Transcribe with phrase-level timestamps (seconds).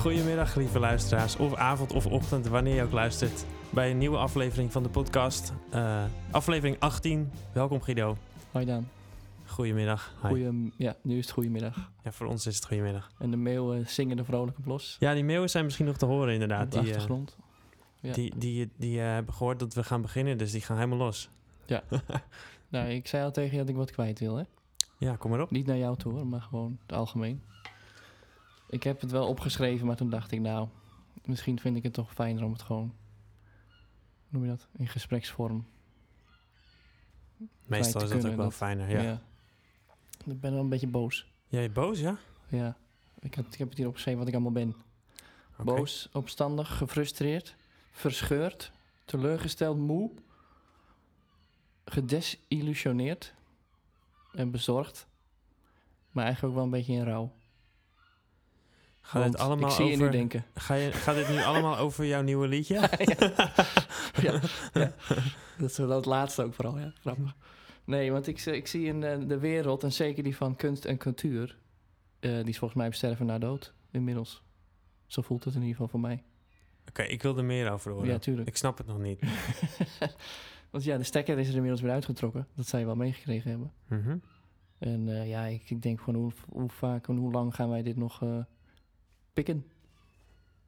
[0.00, 4.72] Goedemiddag, lieve luisteraars, of avond of ochtend, wanneer je ook luistert, bij een nieuwe aflevering
[4.72, 5.52] van de podcast.
[5.70, 7.30] Eh, aflevering 18.
[7.52, 8.16] Welkom Guido.
[8.50, 8.88] Hoi Daan.
[9.46, 10.14] Goedemiddag.
[10.22, 10.28] Hi.
[10.28, 11.90] Goeie, ja, nu is het goedemiddag.
[12.04, 13.10] Ja, voor ons is het goedemiddag.
[13.18, 14.96] En de meeuwen zingen er vrolijk op los.
[15.00, 16.72] Ja, die meeuwen zijn misschien nog te horen op inderdaad.
[16.72, 17.36] de Die, eh, achtergrond.
[18.00, 18.12] ja.
[18.12, 21.28] die, die, die eh, hebben gehoord dat we gaan beginnen, dus die gaan helemaal los.
[22.68, 24.44] Nou, ik zei al tegen je dat ik wat kwijt wil, hè?
[24.98, 25.50] Ja, kom maar op.
[25.50, 27.42] Niet naar jou toe, hoor, maar gewoon het algemeen.
[28.70, 30.68] Ik heb het wel opgeschreven, maar toen dacht ik, nou,
[31.24, 32.94] misschien vind ik het toch fijner om het gewoon,
[33.68, 35.66] hoe noem je dat, in gespreksvorm.
[37.66, 39.22] Meestal is dat ook wel dat- fijner, ja.
[40.26, 41.32] Ik ben wel een beetje boos.
[41.48, 42.18] Jij boos, ja?
[42.48, 42.76] Ja.
[43.20, 44.74] Ik, had, ik heb het hier opgeschreven wat ik allemaal ben.
[45.64, 47.54] Boos, opstandig, gefrustreerd,
[47.90, 48.72] verscheurd,
[49.04, 50.10] teleurgesteld, moe,
[51.84, 53.34] gedesillusioneerd
[54.32, 55.06] en bezorgd.
[56.10, 57.32] Maar eigenlijk ook wel een beetje in rouw.
[59.00, 60.04] Gaat dit Want allemaal ik zie je over...
[60.04, 60.44] nu denken.
[60.54, 62.74] Ga je, gaat dit nu allemaal over jouw nieuwe liedje?
[64.22, 64.40] ja,
[64.72, 64.92] ja.
[65.58, 66.92] Dat is het laatste ook vooral, ja.
[67.00, 67.34] Grappig.
[67.84, 70.84] Nee, want ik, zie- ik zie in eh, de wereld, en zeker die van kunst
[70.84, 71.58] en cultuur...
[72.20, 74.42] eh, die is volgens mij op sterven na dood, inmiddels.
[75.06, 76.22] Zo voelt het in ieder geval voor mij.
[76.88, 78.08] Oké, ik wil er meer over horen.
[78.08, 78.48] Ja, tuurlijk.
[78.48, 79.20] Ik snap het nog niet.
[80.70, 82.46] Want ja, de stekker is er inmiddels weer uitgetrokken.
[82.54, 83.72] Dat zij wel meegekregen hebben.
[83.88, 84.16] Mhm.
[84.78, 87.82] En eh, ja, ik, ik denk van hoe, hoe vaak en hoe lang gaan wij
[87.82, 88.38] dit nog eh,
[89.32, 89.66] pikken?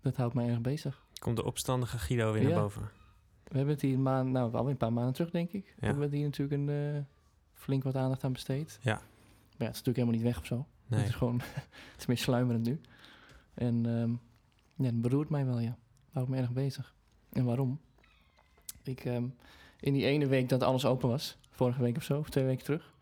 [0.01, 1.05] Dat houdt mij erg bezig.
[1.19, 2.49] Komt de opstandige Guido weer Ja.
[2.49, 2.83] naar boven.
[3.45, 5.67] We hebben het hier een maand, nou alweer een paar maanden terug denk ik.
[5.67, 5.87] Ja.
[5.87, 7.01] Hebben we hier natuurlijk een eh,
[7.55, 8.79] flink wat aandacht aan besteed.
[8.83, 8.93] Ja.
[8.95, 9.03] Maar
[9.59, 10.67] ja, het is natuurlijk helemaal niet weg of zo.
[10.87, 11.01] Nee.
[11.01, 11.41] Het is gewoon,
[11.93, 12.81] het is meer sluimerend nu.
[13.55, 14.11] En ehm
[14.77, 15.77] ja, het beroert mij wel, ja.
[16.11, 16.95] Houdt me erg bezig.
[17.33, 17.81] En waarom?
[18.83, 19.25] Ik, ehm,
[19.81, 22.65] in die ene week dat alles open was, vorige week of zo, of twee weken
[22.65, 22.95] terug,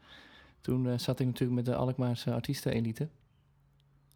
[0.60, 3.08] toen eh, zat ik natuurlijk met de Alkmaarse artiestenelite.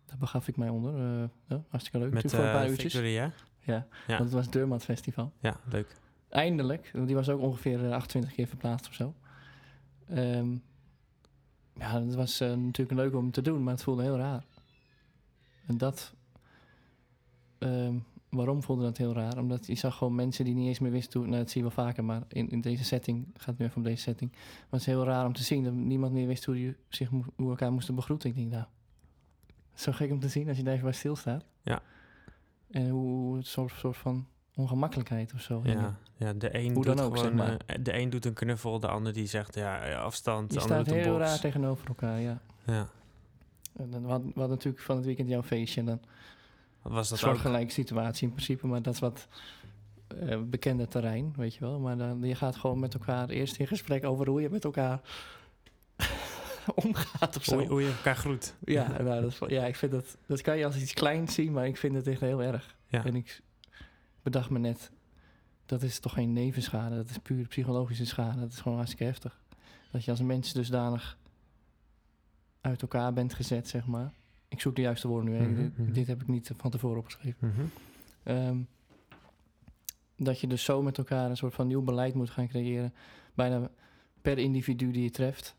[0.06, 0.94] Daar begaf ik mij onder.
[1.22, 2.12] eh, ja, hartstikke leuk.
[2.12, 2.92] Met voor een paar eh uurtjes.
[2.92, 3.22] Victory, hè?
[3.24, 3.32] Ja,
[3.66, 3.86] Ja.
[4.06, 5.32] want het was het Deurmat Festival.
[5.38, 5.96] Ja, leuk.
[6.28, 9.14] Eindelijk, want die was ook ongeveer eh, 28 keer verplaatst of zo.
[10.08, 10.50] Ehm,
[11.74, 14.44] ja, het was eh, natuurlijk leuk om te doen, maar het voelde heel raar.
[15.66, 16.14] En dat,
[17.58, 17.94] ehm,
[18.28, 19.38] waarom voelde dat heel raar?
[19.38, 21.68] Omdat je zag gewoon mensen die niet eens meer wisten hoe, nou dat zie je
[21.74, 24.32] wel vaker, maar in, in deze setting, gaat het nu even om deze setting,
[24.68, 27.48] was het heel raar om te zien dat niemand meer wist hoe je zich hoe
[27.50, 28.28] elkaar moesten begroeten.
[28.30, 28.68] Ik denk, nou, is
[29.74, 31.44] zo gek om te zien als je daar even bij stilstaat.
[31.62, 31.80] Ja.
[32.70, 35.60] En hoe het soort, soort van ongemakkelijkheid of zo.
[35.64, 37.56] Ja, ja de een Hoe doet dan ook, gewoon, zeg maar.
[37.66, 40.64] eh, de een doet een knuffel, de ander die zegt ja, eh, afstand, Je de
[40.64, 41.24] staat doet een heel box.
[41.30, 42.40] raar tegenover elkaar, ja.
[42.66, 42.88] Ja,
[43.76, 45.80] En dan, we, hadden, we hadden natuurlijk van het weekend jouw feestje.
[45.80, 46.00] En dan
[46.82, 47.30] was een dat ook?
[47.34, 48.66] soortgelijke situatie in principe.
[48.66, 49.28] Maar dat is wat
[50.20, 51.78] eh, bekende terrein, weet je wel.
[51.80, 55.00] Maar dan, je gaat gewoon met elkaar eerst in gesprek over hoe je met elkaar
[56.84, 57.54] omgaat of zo.
[57.54, 58.54] Hoe, je- hoe je elkaar groet.
[58.64, 60.16] Ja, nou, dat, ja, ik vind dat...
[60.26, 62.76] Dat kan je als iets kleins zien, maar ik vind het echt heel erg.
[62.86, 63.04] Ja.
[63.04, 63.42] En ik
[64.22, 64.90] bedacht me net...
[65.66, 68.40] Dat is toch geen nevenschade, dat is puur psychologische schade.
[68.40, 69.40] Dat is gewoon hartstikke heftig.
[69.90, 71.18] Dat je als mens dusdanig
[72.60, 74.12] uit elkaar bent gezet, zeg maar.
[74.48, 75.54] Ik zoek de juiste woorden nu.
[75.54, 75.92] dit, mhm.
[75.92, 77.48] dit heb ik niet van tevoren opgeschreven.
[77.48, 77.64] Mhm.
[78.22, 78.58] Ehm,
[80.16, 82.94] dat je dus zo met elkaar een soort van nieuw beleid moet gaan creëren.
[83.34, 83.70] Bijna
[84.22, 85.56] per individu die je treft.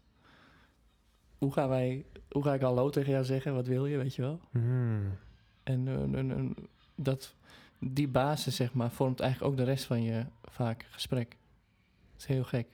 [1.37, 3.53] Hoe, gaan wij, hoe ga ik hallo tegen jou zeggen?
[3.53, 4.39] Wat wil je, weet je wel?
[4.51, 5.17] Hmm.
[5.63, 6.55] En eh, een- een-
[6.95, 7.35] dat,
[7.79, 11.29] die basis, zeg maar, vormt eigenlijk ook de rest van je vaak gesprek.
[11.29, 12.67] Dat is heel gek.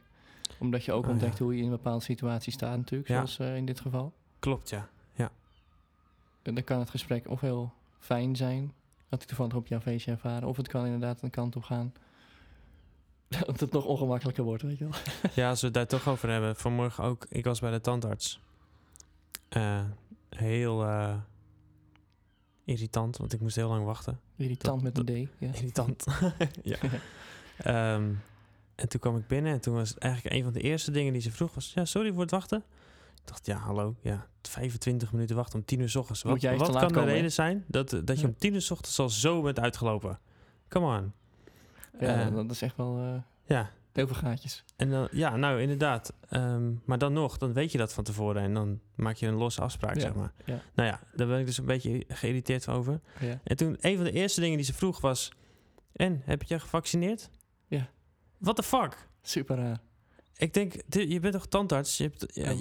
[0.59, 1.43] Omdat je ook Oh, ontdekt ja.
[1.43, 3.15] hoe je in een bepaalde situatie staat natuurlijk, Ja.
[3.15, 4.13] zoals eh, in dit geval.
[4.39, 4.89] Klopt, ja.
[6.43, 8.73] En dan kan het gesprek of heel fijn zijn,
[9.09, 11.93] dat ik toevallig op jouw feestje ervaren, of het kan inderdaad een kant op gaan
[13.45, 14.93] dat het nog ongemakkelijker wordt, weet je wel.
[15.35, 16.55] Ja, als we het daar toch over hebben.
[16.55, 18.39] Vanmorgen ook, ik was bij de tandarts.
[19.51, 19.83] Eh,
[20.29, 21.15] heel eh,
[22.65, 24.19] irritant, want ik moest heel lang wachten.
[24.35, 25.29] Irritant met een D.
[25.39, 25.47] Ja.
[25.59, 26.05] Irritant.
[26.63, 26.77] ja.
[27.57, 28.13] Ehm,
[28.75, 31.21] en toen kwam ik binnen en toen was eigenlijk een van de eerste dingen die
[31.21, 31.71] ze vroeg was...
[31.73, 32.63] Ja, sorry voor het wachten.
[33.15, 36.21] Ik dacht, ja, hallo, ja, 25 minuten wachten om 10 uur s ochtends.
[36.21, 38.27] Wat, wat kan de reden zijn dat, dat je Ja.
[38.27, 40.19] om 10 uur s ochtends al zo bent uitgelopen?
[40.67, 41.13] Come on.
[41.99, 44.63] Ja, Eh, dat is echt wel Ja, heel veel gaatjes.
[44.75, 46.13] en dan, ja, nou inderdaad.
[46.29, 49.33] Ehm, maar dan nog, dan weet je dat van tevoren en dan maak je een
[49.35, 50.33] losse afspraak, Ja, zeg maar.
[50.45, 50.61] ja.
[50.75, 53.01] Nou ja, daar ben ik dus een beetje geïrriteerd over.
[53.19, 53.39] Ja.
[53.43, 55.31] En toen, een van de eerste dingen die ze vroeg was...
[55.93, 57.29] En, heb je je gevaccineerd?
[57.67, 57.89] Ja.
[58.37, 59.07] What the fuck?
[59.21, 59.79] Super raar.
[60.41, 61.97] Ik denk, je bent toch tandarts?
[61.97, 62.51] Je hebt, ja,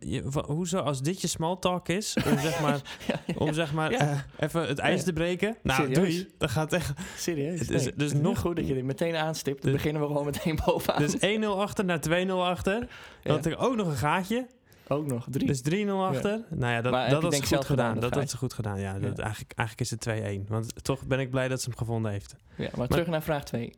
[0.00, 3.72] je hoezo, als dit je small talk is, om zeg maar, ja, ja, om zeg
[3.72, 5.56] maar even het ijs te breken.
[5.62, 5.96] Nou, Serieus?
[5.98, 6.28] doei.
[6.38, 6.92] Dat gaat echt...
[7.16, 7.60] serieus.
[7.60, 9.62] Het is Nee, dus het nog- goed dat je dit meteen aanstipt.
[9.62, 11.00] Dan Dus- beginnen we gewoon meteen bovenaan.
[11.02, 12.78] Dus 1-0 achter naar 2-0 achter.
[12.78, 12.88] Dan
[13.22, 13.32] Ja.
[13.32, 14.46] had ik ook nog een gaatje.
[14.88, 15.46] Ook nog, drie.
[15.46, 16.40] Dus 3-0 achter.
[16.48, 17.64] Nou ja, dat, Maar dat had ze goed gedaan.
[17.64, 18.98] gedaan, dat Dat had ze goed gedaan, ja.
[18.98, 20.00] Dat, eigenlijk, eigenlijk is het
[20.44, 20.48] 2-1.
[20.48, 22.34] Want toch ben ik blij dat ze hem gevonden heeft.
[22.56, 23.72] ja, maar, terug naar vraag 2.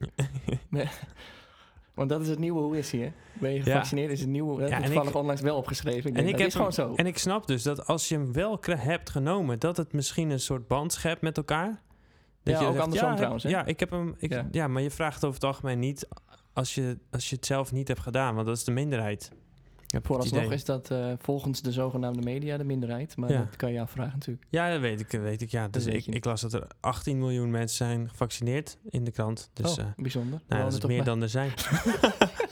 [1.94, 3.12] Want dat is het nieuwe hoe is hij, hè?
[3.32, 3.62] Ben je Ja.
[3.62, 4.10] gevaccineerd?
[4.10, 4.60] Is het nieuwe.
[4.60, 5.98] Dat Ja, heb toevallig ik- onlangs wel opgeschreven.
[6.00, 6.94] Ik en denk, ik dat heb is gewoon zo.
[6.94, 10.40] En ik snap dus dat als je hem wel hebt genomen, dat het misschien een
[10.40, 11.82] soort band schept met elkaar.
[12.42, 13.48] Dat Ja, ook andersom ja, trouwens, hè?
[13.50, 14.14] Ja, ik heb hem.
[14.18, 14.48] Ik, Ja.
[14.50, 14.68] ja.
[14.68, 16.08] maar je vraagt over het algemeen niet
[16.52, 19.30] als je, als je het zelf niet hebt gedaan, want dat is de minderheid.
[19.98, 20.54] Het Vooralsnog idee.
[20.54, 23.16] is dat eh, volgens de zogenaamde media de minderheid.
[23.16, 23.38] Maar Ja.
[23.38, 24.46] dat kan je afvragen natuurlijk.
[24.50, 25.10] Ja, dat weet ik.
[25.20, 25.68] Weet ik ja.
[25.68, 29.50] Dus ik, ik las dat er 18 miljoen mensen zijn gevaccineerd in de krant.
[29.52, 30.40] Dus oh, eh, bijzonder.
[30.48, 31.50] Nou, dat is meer bij- dan er zijn.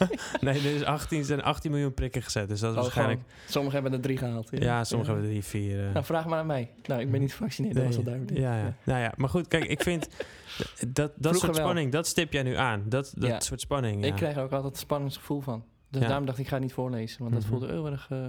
[0.40, 2.48] nee, er is 18, er zijn 18 miljoen prikken gezet.
[2.48, 3.20] Dus dat is Oh, waarschijnlijk.
[3.20, 3.50] gewoon.
[3.50, 4.48] Sommigen hebben er drie gehaald.
[4.50, 5.86] Ja, sommigen hebben er drie, vier.
[5.86, 5.92] eh.
[5.92, 6.70] Nou, vraag maar aan mij.
[6.86, 8.38] Nou, ik ben niet gevaccineerd, dat was Nee, duidelijk.
[8.38, 8.74] Ja, ja.
[8.84, 11.64] Nou ja, maar goed, kijk, ik vind dat, dat Vroeger soort wel.
[11.64, 12.82] spanning, dat stip jij nu aan.
[12.86, 14.00] Dat, dat soort spanning.
[14.02, 14.06] Ja.
[14.10, 15.64] Ik krijg er ook altijd een spanningsgevoel van.
[15.90, 16.06] Dus Ja.
[16.08, 17.20] daarom dacht ik, ik ga het niet voorlezen.
[17.20, 17.50] Want dat Mhm.
[17.50, 18.26] voelde heel erg eh,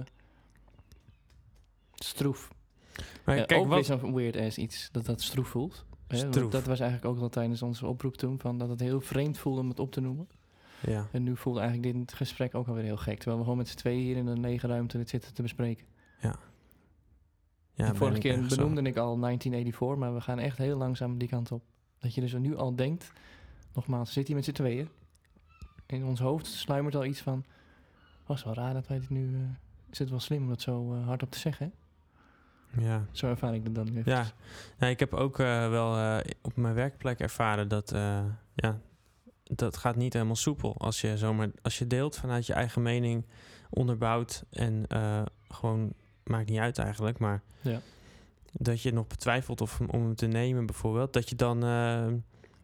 [1.94, 2.50] stroef.
[3.24, 5.84] maar Ja, kijk, ook wat, weer zo'n weird ass iets, dat dat stroef voelt.
[6.08, 6.50] Want Stroef.
[6.50, 9.60] Dat was eigenlijk ook al tijdens onze oproep toen, van dat het heel vreemd voelde
[9.60, 10.28] om het op te noemen.
[10.86, 11.06] ja.
[11.12, 13.14] En nu voelde eigenlijk dit gesprek ook alweer heel gek.
[13.16, 15.86] Terwijl we gewoon met z'n tweeën hier in een lege ruimte dit zitten te bespreken.
[16.20, 16.30] Ja,
[17.74, 21.28] de ben vorige keer benoemde ik al 1984, maar we gaan echt heel langzaam die
[21.28, 21.62] kant op.
[21.98, 23.12] Dat je dus nu al denkt,
[23.74, 24.88] nogmaals, zitten hier met z'n tweeën.
[25.86, 27.44] In ons hoofd sluimert al iets van,
[28.26, 29.40] was wel raar dat wij dit nu, eh,
[29.90, 31.66] is het wel slim om dat zo eh, hardop te zeggen.
[31.66, 32.80] hè?
[32.82, 33.06] Ja.
[33.10, 34.12] Zo ervaar ik dat dan even.
[34.12, 34.26] Ja,
[34.78, 37.90] nou, ik heb ook eh, wel op mijn werkplek ervaren dat
[38.54, 38.78] ja,
[39.42, 40.76] dat gaat niet helemaal soepel.
[40.78, 43.26] Als je zomaar als je deelt vanuit je eigen mening,
[43.70, 44.84] onderbouwt en
[45.48, 45.92] gewoon
[46.24, 47.80] maakt niet uit eigenlijk, maar Ja.
[48.52, 51.60] dat je nog betwijfelt of om hem te nemen bijvoorbeeld, dat je dan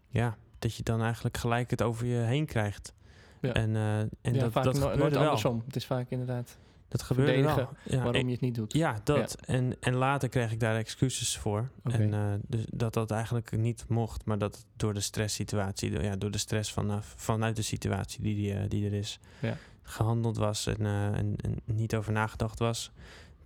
[0.08, 2.92] ja, dat je dan eigenlijk gelijk het over je heen krijgt.
[3.40, 3.52] Ja.
[3.52, 5.22] En, eh, en ja, dat, vaak dat no- nooit wel.
[5.22, 5.62] andersom.
[5.66, 6.56] Het is vaak inderdaad
[6.88, 7.68] Dat gebeurde wel.
[7.84, 8.72] Ja, waarom je het niet doet.
[8.72, 9.34] ja, dat.
[9.46, 11.68] En, en later kreeg ik daar excuses voor.
[11.82, 16.02] En eh, dus dat dat eigenlijk niet mocht, maar dat het door de stresssituatie, door-
[16.02, 19.56] ja, door de stress van, vanuit de situatie die, die, eh, die er is, Ja.
[19.82, 22.90] gehandeld was en, eh, en, en niet over nagedacht was.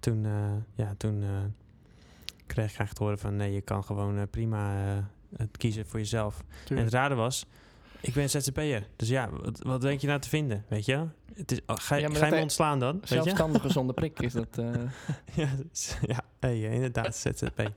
[0.00, 0.32] Toen, eh,
[0.74, 1.28] ja, toen eh,
[2.46, 4.70] kreeg ik eigenlijk te horen van nee, je kan gewoon prima
[5.36, 6.44] het kiezen voor jezelf.
[6.68, 7.46] En het rade was,
[8.02, 8.88] ik ben ZZP'er.
[8.96, 11.06] Dus ja, wat, wat denk je nou te vinden, weet je?
[11.34, 13.00] Het is, oh, ga, Ja, maar ga je me ontslaan dan?
[13.04, 14.58] Zelfstandige zonder prik is dat.
[14.58, 14.75] eh,
[15.44, 17.62] ja, dus- ja hey, inderdaad, ZZP.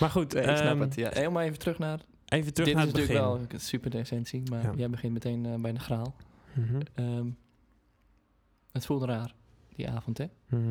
[0.00, 0.94] Maar goed, nee, ik snap ehm, het.
[0.94, 1.10] Ja.
[1.12, 2.00] Helemaal even terug naar.
[2.28, 3.14] even terug dit naar is het begin.
[3.22, 4.72] natuurlijk wel super de essentie, maar Ja.
[4.76, 6.14] jij begint meteen eh, bij de graal.
[6.52, 7.26] Mhm, Ehm,
[8.72, 9.34] het voelde raar,
[9.76, 10.26] die avond, hè?
[10.48, 10.62] mhm.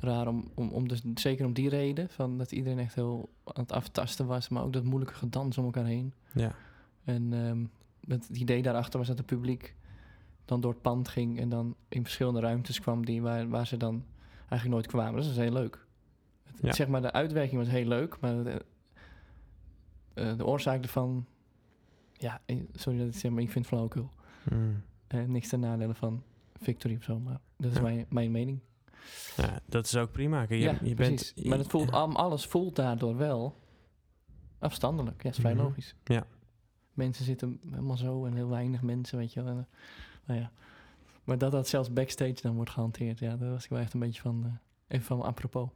[0.00, 3.62] Raar om, om, om dus, zeker om die reden, van dat iedereen echt heel aan
[3.62, 6.12] het aftasten was, maar ook dat moeilijke gedans om elkaar heen.
[6.34, 6.54] Ja,
[7.04, 7.64] En ehm,
[8.08, 9.74] het idee daarachter was dat het publiek
[10.44, 13.76] dan door het pand ging en dan in verschillende ruimtes kwam die waar, waar ze
[13.76, 14.04] dan
[14.38, 15.14] eigenlijk nooit kwamen.
[15.16, 15.86] Dus dat is heel leuk.
[16.42, 16.72] Het- Ja.
[16.72, 18.64] Zeg maar, de uitwerking was heel leuk, maar de,
[20.14, 21.26] eh, de oorzaak ervan,
[22.12, 24.10] ja, eh, sorry dat ik het zeg, maar ik vind het flauwekul.
[24.52, 24.82] mm.
[25.06, 26.22] Eh, niks ten nadele van
[26.54, 27.82] Victory of zo, maar dat is Ja.
[27.82, 28.58] mijn, mijn mening.
[29.36, 30.44] ja, dat is ook prima.
[30.48, 33.60] Je, ja, je bent, maar het voelt, alles voelt daardoor wel
[34.58, 35.22] afstandelijk.
[35.22, 35.62] Ja, is vrij Mhm.
[35.62, 35.94] logisch.
[36.04, 36.26] Ja.
[36.96, 39.52] Mensen zitten helemaal zo en heel weinig mensen, weet je wel.
[39.52, 39.76] En, eh,
[40.26, 40.50] nou ja.
[41.24, 44.00] Maar dat dat zelfs backstage dan wordt gehanteerd, ja, daar was ik wel echt een
[44.00, 44.52] beetje van, eh,
[44.88, 45.68] even van apropos.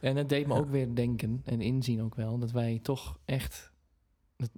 [0.00, 0.60] En het deed me Ja.
[0.60, 3.72] ook weer denken en inzien ook wel dat wij toch echt
[4.36, 4.50] dat,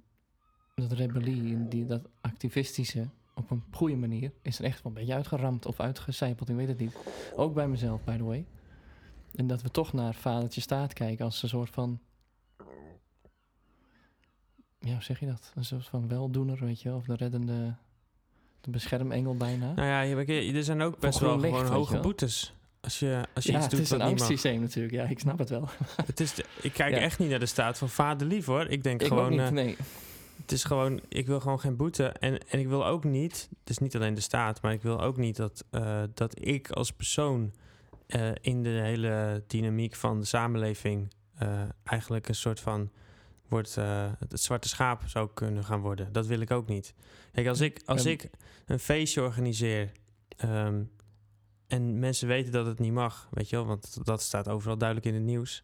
[0.75, 5.13] dat rebellie die, dat activistische op een goede manier is er echt wel een beetje
[5.13, 6.97] uitgeramd of uitgecijpeld, ik weet het niet.
[7.35, 8.45] Ook bij mezelf, by the way.
[9.35, 11.99] En dat we toch naar vadertje staat kijken als een soort van.
[14.83, 15.51] Ja, hoe zeg je dat?
[15.55, 17.73] Een soort van weldoener, weet je, wel, of de reddende.
[18.61, 19.73] de beschermengel bijna.
[19.73, 22.53] Nou ja, je- er zijn ook best wel licht, gewoon hoge boetes.
[22.81, 24.93] Als je, als je ja, iets het doet is een angstsysteem natuurlijk.
[24.93, 25.69] Ja, ik snap het wel.
[26.05, 26.99] Het is de- ik kijk Ja.
[27.01, 28.67] echt niet naar de staat van vaderlief hoor.
[28.67, 29.75] Ik denk ik gewoon, niet, eh, nee.
[30.41, 32.05] het is gewoon, ik wil gewoon geen boete.
[32.07, 35.01] En, en ik wil ook niet, het is niet alleen de staat, maar ik wil
[35.01, 37.51] ook niet dat, eh, dat ik als persoon
[38.07, 41.11] eh, in de hele dynamiek van de samenleving
[41.83, 42.89] eigenlijk een soort van
[43.53, 46.11] wordt, eh, het zwarte schaap zou kunnen gaan worden.
[46.11, 46.93] Dat wil ik ook niet.
[47.31, 48.29] Kijk, als ik, als ik
[48.65, 49.91] een feestje organiseer
[50.37, 50.83] ehm,
[51.67, 55.07] en mensen weten dat het niet mag, weet je wel, want dat staat overal duidelijk
[55.07, 55.63] in het nieuws.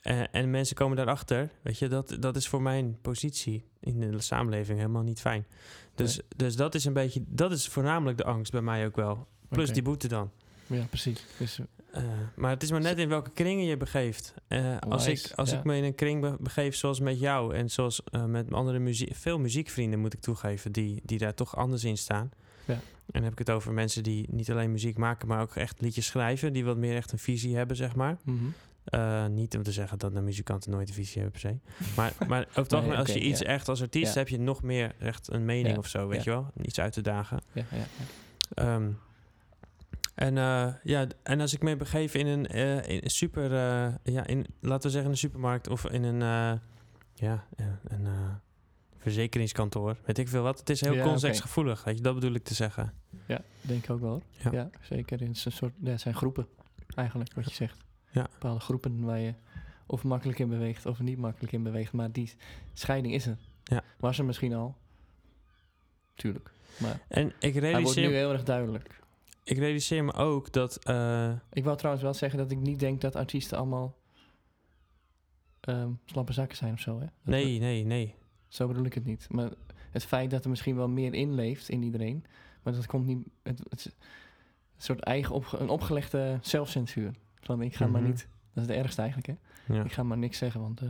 [0.00, 4.20] Eh, en mensen komen daarachter, weet je, dat, dat is voor mijn positie in de
[4.20, 5.46] samenleving helemaal niet fijn.
[5.94, 9.26] Dus, dus dat is een beetje, dat is voornamelijk de angst bij mij ook wel.
[9.48, 10.30] Plus die boete dan.
[10.66, 11.24] Ja, precies.
[11.38, 11.60] Dus,
[11.98, 12.04] Eh,
[12.36, 14.34] maar het is maar net in welke kringen je begeeft.
[14.48, 15.58] Eh, als ik, als ja.
[15.58, 18.78] ik me in een kring be- begeef zoals met jou en zoals eh, met andere
[18.78, 22.30] muziek, veel muziekvrienden moet ik toegeven, die, die daar toch anders in staan.
[22.64, 22.74] Ja.
[22.74, 25.80] En dan heb ik het over mensen die niet alleen muziek maken, maar ook echt
[25.80, 26.52] liedjes schrijven.
[26.52, 28.16] Die wat meer echt een visie hebben, zeg maar.
[28.24, 28.36] Mhm.
[29.30, 31.56] Niet om te zeggen dat de muzikanten nooit een visie hebben per se.
[31.96, 33.46] Maar, maar het algemeen, als je iets ja.
[33.46, 36.46] echt als artiest heb je nog meer echt een mening of zo, weet je wel?
[36.62, 37.40] Iets uit te dagen.
[37.52, 37.84] Ja, ja, ja.
[38.74, 38.90] Ehm,
[40.18, 43.94] en, eh, ja, en als ik me begeef in een, eh, in een super, eh,
[44.14, 46.20] ja, in, laten we zeggen een supermarkt of in een,
[47.14, 47.46] ja,
[47.84, 48.06] een
[48.98, 50.58] verzekeringskantoor, weet ik veel wat.
[50.58, 52.92] Het is heel Ja, contextgevoelig, weet je, dat bedoel ik te zeggen.
[53.26, 54.22] Ja, denk ik ook wel.
[54.42, 54.52] Ja.
[54.52, 54.70] Ja.
[54.80, 55.20] zeker.
[55.20, 56.46] Het, soort, ja, het zijn groepen,
[56.94, 57.84] eigenlijk, wat je zegt.
[58.10, 58.26] Ja.
[58.32, 59.34] Bepaalde groepen waar je
[59.86, 61.92] of makkelijk in beweegt of niet makkelijk in beweegt.
[61.92, 62.32] Maar die
[62.72, 63.36] scheiding is er.
[63.64, 63.82] Ja.
[63.96, 64.76] Was er misschien al.
[66.14, 66.50] Tuurlijk.
[66.78, 68.98] Maar En ik hij wordt nu realiseer, heel erg duidelijk.
[69.48, 73.00] Ik realiseer me ook dat, eh, Ik wou trouwens wel zeggen dat ik niet denk
[73.00, 73.96] dat artiesten allemaal
[75.60, 76.94] ehm slappe zakken zijn of zo.
[76.94, 77.04] Hè?
[77.04, 78.14] Dat- nee, nee, nee.
[78.48, 79.26] Zo bedoel ik het niet.
[79.30, 79.50] Maar
[79.90, 82.24] het feit dat er misschien wel meer in leeft in iedereen.
[82.62, 83.26] Maar dat komt niet...
[83.42, 87.10] Het, het een soort eigen opge- een opgelegde zelfcensuur.
[87.40, 88.10] Van ik ga maar Mhm.
[88.10, 88.28] niet...
[88.54, 89.74] Dat is het ergste eigenlijk, hè?
[89.74, 90.80] Ja, Ik ga maar niks zeggen, want...
[90.80, 90.88] eh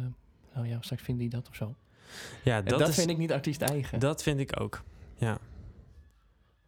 [0.54, 1.74] nou ja, straks vindt die dat of zo.
[2.44, 3.98] ja dat, dat, is, vind ik niet artiest eigen.
[4.00, 4.82] dat vind ik ook,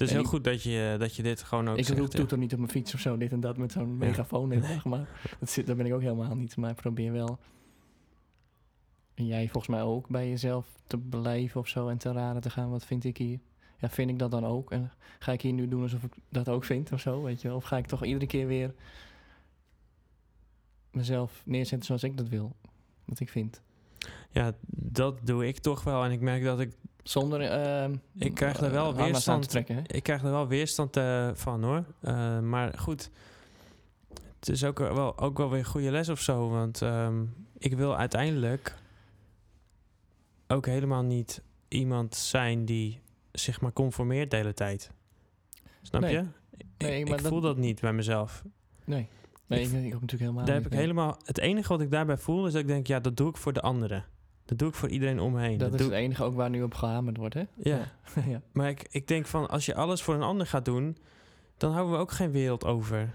[0.01, 1.99] Dus En heel goed dat je, dat je dit gewoon ook ik zegt.
[1.99, 2.19] roep ja.
[2.19, 4.85] toeter niet op mijn fiets of zo, dit en dat met zo'n megafoon dag.
[4.85, 6.57] Maar dat, zit, dat ben ik ook helemaal niet.
[6.57, 7.39] Maar ik probeer wel...
[9.15, 12.51] En jij volgens mij ook bij jezelf te blijven of zo en te raden te
[12.51, 12.71] gaan.
[12.71, 13.39] Wat vind ik hier?
[13.79, 14.71] Ja, vind ik dat dan ook?
[14.71, 17.49] En ga ik hier nu doen alsof ik dat ook vind of zo, weet je
[17.49, 17.57] wel?
[17.57, 18.75] Of ga ik toch iedere keer weer
[20.91, 22.57] mezelf neerzetten zoals ik dat wil?
[23.05, 23.63] Wat ik vind.
[24.31, 26.05] Ja, dat doe ik toch wel.
[26.05, 29.43] En ik merk dat ik Zonder ehm Ik krijg daar wel eh, weerstand.
[29.43, 29.81] te trekken, hè?
[29.87, 31.85] Ik krijg er wel weerstand eh, van hoor.
[32.01, 33.11] Eh, maar goed,
[34.39, 36.49] het is ook wel, ook wel weer een goede les of zo.
[36.49, 37.25] Want ehm,
[37.59, 38.77] ik wil uiteindelijk
[40.47, 43.01] ook helemaal niet iemand zijn die
[43.33, 44.91] zich maar conformeert de hele tijd.
[45.83, 46.13] Snap Nee.
[46.13, 46.25] je?
[46.79, 48.43] Nee, ik dat- voel dat niet bij mezelf.
[48.85, 49.09] Nee.
[49.51, 52.17] Nee, Ik- ik, ook natuurlijk helemaal Daar heb ik helemaal, het enige wat ik daarbij
[52.19, 54.05] voel is dat ik denk, ja, dat doe ik voor de anderen.
[54.45, 55.59] Dat doe ik voor iedereen om me heen.
[55.59, 57.43] Dat is het enige ook waar nu op gehamerd wordt, hè?
[57.57, 57.79] Ja.
[58.27, 58.43] ja.
[58.53, 60.97] Maar ik, ik denk van, als je alles voor een ander gaat doen,
[61.57, 63.15] dan houden we ook geen wereld over.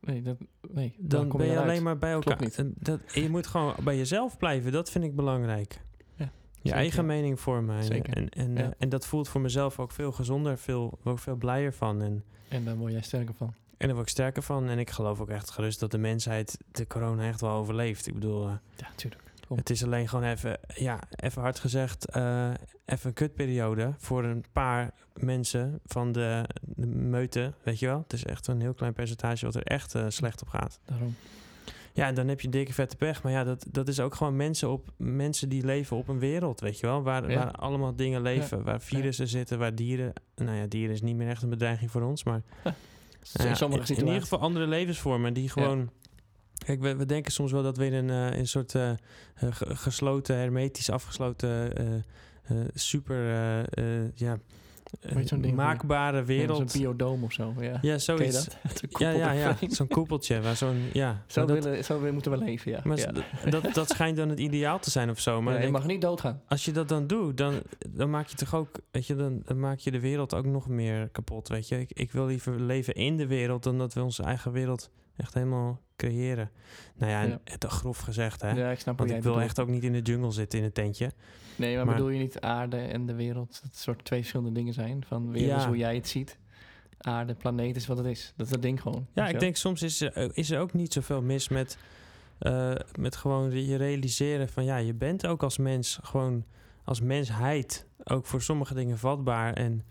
[0.00, 0.36] Nee, dat,
[0.70, 2.40] nee Dan kom ben je alleen maar bij elkaar.
[2.40, 2.62] niet.
[2.74, 4.72] Dat, je moet gewoon bij jezelf blijven.
[4.72, 5.80] Dat vind ik belangrijk.
[6.14, 6.30] Ja, je
[6.62, 6.76] zeker.
[6.78, 7.76] eigen mening vormen.
[7.76, 8.14] En, Zeker.
[8.16, 8.62] en, en, Ja.
[8.62, 12.02] eh, en dat voelt voor mezelf ook veel gezonder, veel, ook veel blijer van.
[12.02, 13.54] En, En daar word jij sterker van.
[13.76, 14.68] En daar word ik sterker van.
[14.68, 18.06] En ik geloof ook echt gerust dat de mensheid de corona echt wel overleeft.
[18.06, 19.22] Ik bedoel, eh, Ja, tuurlijk.
[19.48, 19.56] Kom.
[19.56, 22.50] het is alleen gewoon even, ja, even hard gezegd, eh,
[22.84, 27.98] even een kutperiode voor een paar mensen van de, de meute, weet je wel.
[28.02, 30.78] Het is echt een heel klein percentage wat er echt eh, slecht op gaat.
[30.84, 31.14] Daarom.
[31.92, 33.22] Ja, en dan heb je dikke vette pech.
[33.22, 36.60] Maar ja, dat, dat is ook gewoon mensen, op, mensen die leven op een wereld,
[36.60, 37.02] weet je wel.
[37.02, 37.36] Waar, Ja.
[37.36, 38.64] waar allemaal dingen leven.
[38.64, 40.12] Waar virussen zitten, waar dieren...
[40.34, 42.24] Nou ja, dieren is niet meer echt een bedreiging voor ons.
[42.24, 42.42] Maar
[43.32, 44.02] ja, in sommige in, in situaties.
[44.14, 45.90] ieder geval andere levensvormen die gewoon...
[46.64, 48.96] Kijk, we, we denken soms wel dat we in een, eh, een soort eh, eh,
[49.34, 51.72] ge- gesloten, hermetisch afgesloten...
[52.74, 53.16] super,
[54.14, 54.38] ja...
[55.00, 56.70] eh, ding van- maakbare Ja, wereld.
[56.70, 57.54] Zo'n biodoom of zo.
[57.60, 57.78] Ja.
[57.82, 58.48] ja, zoiets.
[58.88, 59.46] Ja, ja, ja.
[59.48, 59.74] koepeltje.
[59.76, 60.40] Zo'n koepeltje.
[60.40, 61.22] Waar zo'n, ja.
[61.26, 62.80] Zo, dat, willen, zo moeten we leven, ja.
[62.84, 63.12] maar ja.
[63.50, 65.42] dat, dat schijnt dan het ideaal te zijn of zo.
[65.42, 66.42] Maar Ja, je mag niet doodgaan.
[66.48, 67.54] als je dat dan doet, dan,
[67.88, 70.68] dan maak je toch ook, weet je, dan, dan maak je de wereld ook nog
[70.68, 71.80] meer kapot, weet je.
[71.80, 75.34] Ik, ik wil liever leven in de wereld dan dat we onze eigen wereld echt
[75.34, 76.50] helemaal creëren.
[76.94, 77.40] Nou ja, Ja.
[77.44, 78.50] het grof gezegd, hè.
[78.50, 79.44] Ja, ik snap Want ik wil bedoelt.
[79.48, 81.12] echt ook niet in de jungle zitten in een tentje.
[81.56, 83.60] Nee, maar, maar- bedoel je niet aarde en de wereld?
[83.62, 85.04] Dat soort twee verschillende dingen zijn.
[85.06, 85.68] Van wereld is Ja.
[85.68, 86.38] hoe jij het ziet.
[86.98, 88.32] Aarde, planeet is wat het is.
[88.36, 89.06] Dat is dat ding gewoon.
[89.12, 89.40] Ja, ik wel?
[89.40, 91.78] denk soms is er, is er ook niet zoveel mis met,
[92.38, 96.44] eh, met gewoon je realiseren van ja, je bent ook als mens gewoon
[96.84, 99.52] als mensheid ook voor sommige dingen vatbaar.
[99.52, 99.82] En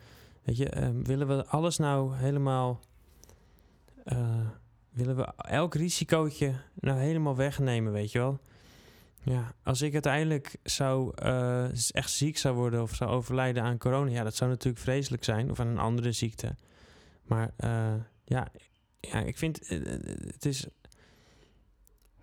[0.43, 2.79] weet je, eh, willen we alles nou helemaal,
[4.03, 4.39] eh,
[4.95, 8.39] willen we elk risicootje nou helemaal wegnemen, weet je wel?
[9.23, 14.11] Ja, als ik uiteindelijk zou eh, echt ziek zou worden of zou overlijden aan corona,
[14.11, 15.51] ja, dat zou natuurlijk vreselijk zijn.
[15.51, 16.55] Of aan een andere ziekte.
[17.23, 17.93] Maar eh,
[18.25, 18.47] ja,
[18.99, 19.79] ja, ik vind eh,
[20.25, 20.67] het is.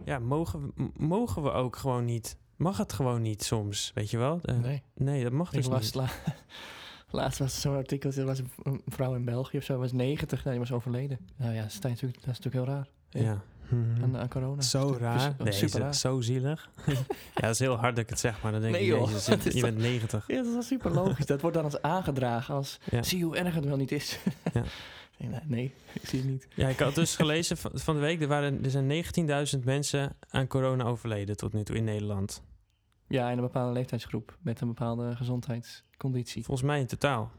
[0.05, 2.37] Ja, mogen mogen we ook gewoon niet.
[2.57, 4.41] Mag het gewoon niet soms, weet je wel?
[4.43, 4.83] Nee.
[4.95, 5.95] Nee, dat mag ik dus niet.
[7.13, 8.11] la, laatst was er zo'n artikel.
[8.13, 9.79] Er was een, vrouw in België of zo.
[9.79, 10.45] was 90.
[10.45, 11.19] Nou, die was overleden.
[11.37, 12.89] Nou ja, dat is natuurlijk, dat is natuurlijk heel raar.
[13.11, 13.43] Ja.
[13.69, 14.03] Mhm.
[14.03, 14.63] Aan, aan corona.
[14.63, 15.21] Zo raar.
[15.21, 15.95] vers- Nee, super is het raar.
[15.95, 16.71] zo zielig.
[16.87, 16.95] ja,
[17.41, 19.09] dat is heel hard dat ik het zeg, maar dan denk Nee, ik, joh.
[19.09, 20.25] jezus, Het je, je toch- bent 90.
[20.29, 21.27] Ja, dat is wel super logisch.
[21.35, 22.79] dat wordt dan als aangedragen als...
[22.91, 23.03] Ja.
[23.03, 24.19] Zie hoe erg het wel niet is?
[24.53, 24.63] Ja.
[25.19, 26.49] nee, nee, nee, ik zie het niet.
[26.55, 29.05] Ja, ik had dus gelezen van, van de week, er, waren, er zijn
[29.57, 32.43] 19.000 mensen aan corona overleden tot nu toe in Nederland.
[33.13, 34.37] Ja, in een bepaalde leeftijdsgroep.
[34.41, 36.45] Met een bepaalde gezondheidsconditie.
[36.45, 37.31] Volgens mij in totaal.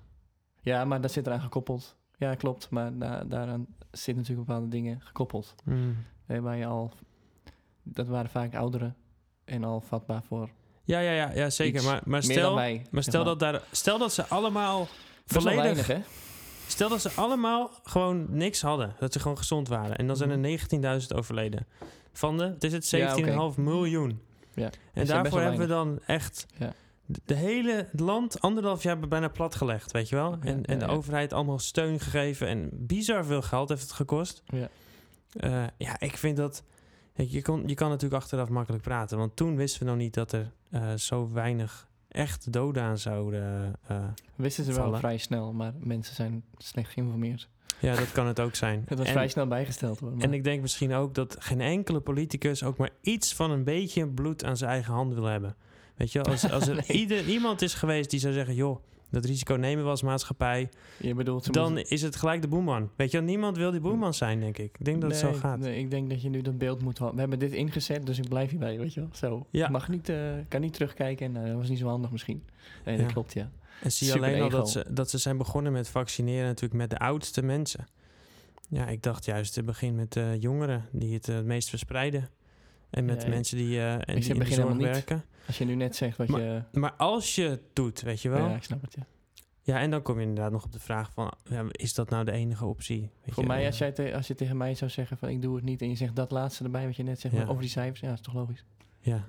[0.61, 1.95] Ja, maar dat zit eraan gekoppeld.
[2.17, 2.69] Ja, klopt.
[2.69, 5.55] Maar da- daaraan zit natuurlijk bepaalde dingen gekoppeld.
[5.63, 5.95] Mm.
[6.25, 6.91] Eh, waar je al...
[7.83, 8.95] Dat waren vaak ouderen
[9.45, 10.49] en al vatbaar voor
[10.83, 11.75] Ja, ja, ja, ja zeker.
[11.75, 12.85] Iets Maar, maar stel, wij.
[12.91, 14.87] maar stel, dat daar, stel dat ze allemaal
[15.25, 15.61] volledig...
[15.61, 15.99] weinig, hè?
[16.67, 18.95] Stel dat ze allemaal gewoon niks hadden.
[18.99, 19.95] Dat ze gewoon gezond waren.
[19.95, 21.67] En dan zijn er 19.000 overleden.
[22.13, 23.17] Van de, het is het Ja,
[23.53, 24.21] 17,5 miljoen.
[24.55, 26.73] Ja, En daarvoor hebben we dan echt Ja.
[27.05, 30.37] de- hele land anderhalf jaar bijna platgelegd, weet je wel?
[30.41, 32.47] En, en de overheid allemaal steun gegeven.
[32.47, 34.43] En bizar veel geld heeft het gekost.
[34.45, 34.67] Ja.
[35.33, 36.63] Eh, ja, ik vind dat...
[37.15, 39.17] Je, kon, je kan natuurlijk achteraf makkelijk praten.
[39.17, 43.75] Want toen wisten we nog niet dat er eh, zo weinig echt doden aan zouden...
[43.87, 44.03] eh,
[44.35, 47.49] Wisten ze wel vrij snel, maar mensen zijn slecht geïnformeerd.
[47.83, 48.83] Ja, dat kan het ook zijn.
[48.87, 50.11] Het was En- vrij snel bijgesteld hoor.
[50.11, 53.63] maar- En ik denk misschien ook dat geen enkele politicus ook maar iets van een
[53.63, 55.55] beetje bloed aan zijn eigen hand wil hebben.
[55.95, 56.99] Weet je, als, als er Nee.
[56.99, 61.13] ieder, iemand is geweest die zou zeggen: joh, dat risico nemen we als maatschappij, je
[61.13, 62.89] bedoelt, dan is het gelijk de boeman.
[62.95, 64.75] Weet je, niemand wil die boeman zijn, denk ik.
[64.79, 65.59] Ik denk dat het zo gaat.
[65.59, 67.15] Nee, ik denk dat je nu dat beeld moet houden.
[67.23, 69.09] We hebben dit ingezet, dus ik blijf hierbij, weet je wel.
[69.13, 69.45] Zo.
[69.49, 69.69] Ja.
[69.69, 72.43] Mag niet, eh, kan niet terugkijken en nou, dat was niet zo handig misschien.
[72.85, 73.51] Nee, dat klopt, ja.
[73.81, 76.89] En zie je alleen al dat ze, dat ze zijn begonnen met vaccineren, natuurlijk met
[76.89, 77.85] de oudste mensen.
[78.69, 82.29] Ja, ik dacht juist het begin met de jongeren die het eh, het meest verspreiden.
[82.89, 84.81] En met mensen die, eh en ze die in de zorg niet.
[84.81, 85.23] werken.
[85.47, 86.61] Als je nu net zegt wat Maar- je...
[86.71, 88.47] Maar als je het doet, weet je wel.
[88.49, 89.05] Ja, ik snap het, ja.
[89.61, 92.25] Ja, en dan kom je inderdaad nog op de vraag van, ja, is dat nou
[92.25, 92.99] de enige optie?
[93.01, 95.29] Weet Voor je, mij, eh, als, jij te- als je tegen mij zou zeggen van
[95.29, 95.81] ik doe het niet...
[95.81, 97.45] en je zegt dat laatste erbij wat je net zegt Ja.
[97.45, 97.99] over die cijfers...
[97.99, 98.63] ja, dat is toch logisch.
[98.99, 99.23] Ja,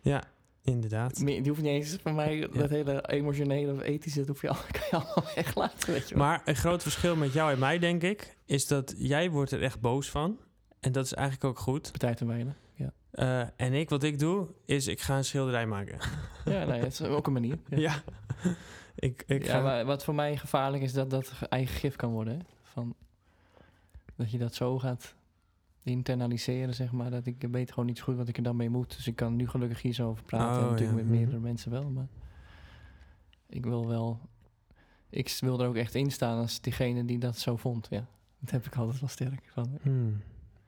[0.00, 0.22] ja
[0.66, 1.18] inderdaad.
[1.18, 4.18] Me- Die hoeft niet eens van mij, dat hele emotionele of ethische...
[4.18, 6.24] dat hoef je al, kan je allemaal weglaten, weet je wel.
[6.24, 9.62] Maar een groot verschil met jou en mij, denk ik, is dat jij wordt er
[9.62, 10.38] echt boos van.
[10.80, 11.90] En dat is eigenlijk ook goed.
[11.90, 12.92] Partij te weinig, ja.
[13.10, 15.98] Eh, en ik, wat ik doe, is ik ga een schilderij maken.
[16.44, 17.58] Ja, nee, het is ook een manier.
[17.68, 17.78] Ja.
[17.78, 18.02] Ja.
[19.08, 19.60] ik, ik ja, ga...
[19.62, 22.34] maar wat voor mij gevaarlijk is dat dat ge- eigen gif kan worden.
[22.34, 22.44] Hè?
[22.62, 22.94] Van,
[24.16, 25.14] dat je dat zo gaat
[25.92, 27.10] internaliseren, zeg maar.
[27.10, 28.96] Dat ik weet gewoon niet zo goed wat ik er dan mee moet.
[28.96, 30.56] Dus ik kan nu gelukkig hier zo over praten.
[30.58, 31.04] Oh, en natuurlijk ja.
[31.04, 31.90] met meerdere mensen wel.
[31.90, 32.08] Maar
[33.48, 34.20] ik wil wel...
[35.10, 37.86] Ik wil er ook echt in staan als diegene die dat zo vond.
[37.90, 38.06] Ja,
[38.38, 39.42] dat heb ik altijd wel sterk.
[39.52, 40.20] Van, Hmm,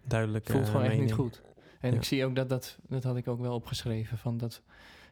[0.07, 0.45] duidelijk.
[0.45, 1.43] het voelt eh, gewoon echt niet goed.
[1.81, 1.97] En Ja.
[1.97, 2.79] ik zie ook dat dat...
[2.89, 4.19] Dat had ik ook wel opgeschreven.
[4.19, 4.63] Van dat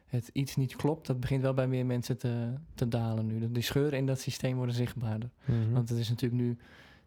[0.05, 1.07] het iets niet klopt.
[1.07, 3.39] Dat begint wel bij meer mensen te, te dalen nu.
[3.39, 5.29] Dat Die scheuren in dat systeem worden zichtbaarder.
[5.45, 5.71] Mhm.
[5.71, 6.57] Want het is natuurlijk nu,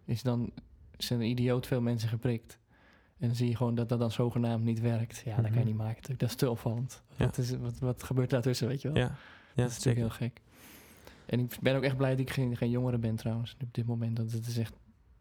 [0.04, 0.50] is dan,
[0.96, 2.58] zijn er idioot veel mensen geprikt.
[3.20, 5.22] En dan zie je gewoon dat dat dan zogenaamd niet werkt.
[5.24, 5.66] Ja, dat kan je Mhm.
[5.66, 6.20] niet maken natuurlijk.
[6.20, 7.02] Dat is te opvallend.
[7.16, 7.24] Ja.
[7.24, 8.96] Wat, is, wat, wat gebeurt daartussen, weet je wel?
[9.02, 9.08] ja,
[9.54, 10.40] ja dat is natuurlijk heel gek.
[11.26, 13.86] En ik ben ook echt blij dat ik geen, geen jongere ben trouwens, op dit
[13.86, 14.16] moment.
[14.16, 14.72] Dat het is echt,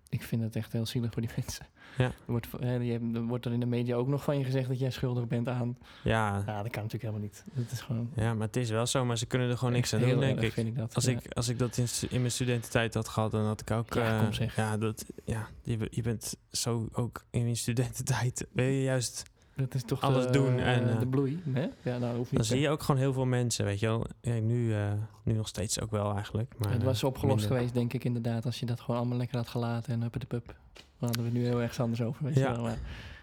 [0.10, 1.66] ik vind het echt heel zielig voor die mensen.
[1.98, 2.06] Ja.
[2.06, 4.90] Er wordt, er wordt er in de media ook nog van je gezegd dat jij
[4.90, 5.78] schuldig bent aan...
[6.04, 7.44] Ja, Ja, dat kan natuurlijk helemaal niet.
[7.54, 8.12] Dat is gewoon...
[8.16, 9.06] ja, maar het is wel zo.
[9.06, 10.54] Maar ze kunnen er gewoon niks aan doen, denk ik.
[10.54, 10.96] vind ik dat.
[10.96, 11.12] Als, ja.
[11.12, 11.78] ik, als ik dat
[12.10, 13.94] in, mijn studententijd had gehad, dan had ik ook...
[13.94, 14.50] Ja, eh.
[14.56, 18.48] Ja, dat, ja je, je bent zo ook in je studententijd...
[18.52, 19.24] Wil je juist...
[19.60, 21.68] Dat is toch alles de, doen en, eh, de bloei, hè?
[21.82, 24.06] Ja, nou, hoeft niet Dan zie je ook gewoon heel veel mensen, weet je wel.
[24.22, 24.92] Ja, nu, eh,
[25.24, 26.54] nu nog steeds ook wel eigenlijk.
[26.58, 27.56] Maar, het was eh, opgelost minder.
[27.58, 30.28] geweest, denk ik inderdaad, als je dat gewoon allemaal lekker had gelaten en huppet de
[30.28, 30.46] pup.
[30.74, 32.52] Dan hadden we het nu heel erg anders over, weet Ja.
[32.52, 32.76] je wel.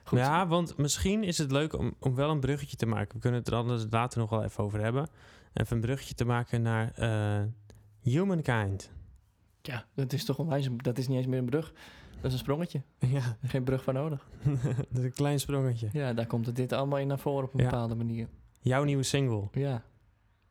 [0.04, 3.14] Goed, Ja, want misschien is het leuk om, om wel een bruggetje te maken.
[3.14, 5.08] We kunnen het er anders later nog wel even over hebben.
[5.52, 7.42] Even een bruggetje te maken naar eh,
[8.02, 8.90] Humankind.
[9.62, 11.72] ja, dat is toch onwijs, dat is niet eens meer een brug.
[12.20, 12.82] Dat is een sprongetje.
[12.98, 14.28] ja, geen brug voor nodig.
[14.90, 15.88] dat is een klein sprongetje.
[15.92, 17.70] Ja, daar komt het dit allemaal in naar voren op een Ja.
[17.70, 18.28] bepaalde manier.
[18.60, 19.48] Jouw nieuwe single.
[19.52, 19.82] Ja,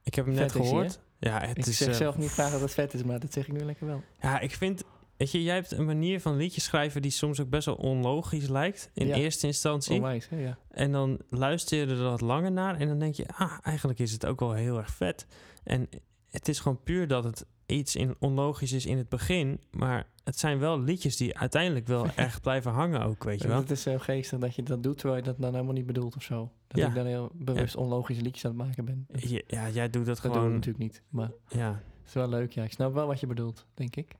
[0.03, 0.99] Ik heb hem Vet net is hij, gehoord.
[1.19, 3.33] ja, het ik is, zeg eh, zelf niet graag dat het vet is, maar dat
[3.33, 4.01] zeg ik nu lekker wel.
[4.21, 4.83] Ja, ik vind...
[5.17, 8.47] Weet je, jij hebt een manier van liedjes schrijven die soms ook best wel onlogisch
[8.47, 8.89] lijkt.
[8.93, 9.15] In Ja.
[9.15, 9.95] eerste instantie.
[9.95, 10.37] Onwijs, hè?
[10.37, 10.57] Ja.
[10.71, 14.11] En dan luister je er wat langer naar en dan denk je, ah, eigenlijk is
[14.11, 15.25] het ook wel heel erg vet.
[15.63, 15.89] En
[16.29, 20.39] het is gewoon puur dat het iets in onlogisch is in het begin, maar het
[20.39, 23.57] zijn wel liedjes die uiteindelijk wel echt blijven hangen ook, weet je wel.
[23.57, 26.15] Het is heel geestig dat je dat doet, terwijl je dat dan helemaal niet bedoelt
[26.15, 26.51] of zo.
[26.67, 26.87] Dat Ja.
[26.87, 29.05] ik dan heel bewust onlogische liedjes aan het maken ben.
[29.11, 30.51] Dat, Ja, jij doet dat dat gewoon.
[30.51, 31.71] natuurlijk niet, maar Ja.
[31.71, 32.51] het is wel leuk.
[32.51, 34.15] Ja, ik snap wel wat je bedoelt, denk ik.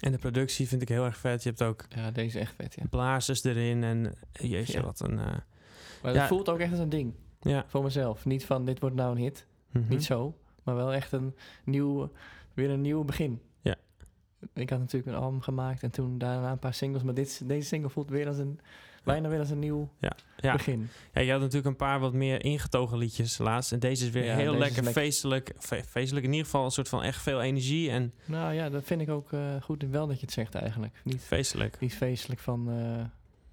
[0.00, 1.42] En de productie vind ik heel erg vet.
[1.42, 2.84] Je hebt ook Ja, deze echt vet, ja.
[2.90, 4.84] blazers erin en jeetje, Ja.
[4.84, 5.18] wat een...
[5.18, 5.26] eh,
[6.02, 7.64] Maar het voelt ook echt als een ding ja.
[7.66, 8.24] voor mezelf.
[8.24, 9.88] Niet van dit wordt nou een hit, Mhm.
[9.88, 10.36] niet zo.
[10.62, 12.10] Maar wel echt een nieuw,
[12.54, 13.40] weer een nieuw begin.
[13.60, 13.74] Ja.
[14.54, 17.02] Ik had natuurlijk een album gemaakt en toen daarna een paar singles.
[17.02, 18.60] Maar dit, deze single voelt weer als een,
[19.04, 20.52] bijna weer als een nieuw Ja.
[20.52, 20.88] begin.
[21.12, 23.72] ja, je had natuurlijk een paar wat meer ingetogen liedjes laatst.
[23.72, 25.02] En deze is weer Ja, heel lekker lekker.
[25.02, 25.52] feestelijk.
[25.58, 28.84] Fe- feestelijk in ieder geval een soort van echt veel energie en Nou ja, dat
[28.84, 29.82] vind ik ook eh, goed.
[29.90, 31.00] Wel dat je het zegt eigenlijk.
[31.04, 31.80] Niet, feestelijk.
[31.80, 32.70] niet feestelijk van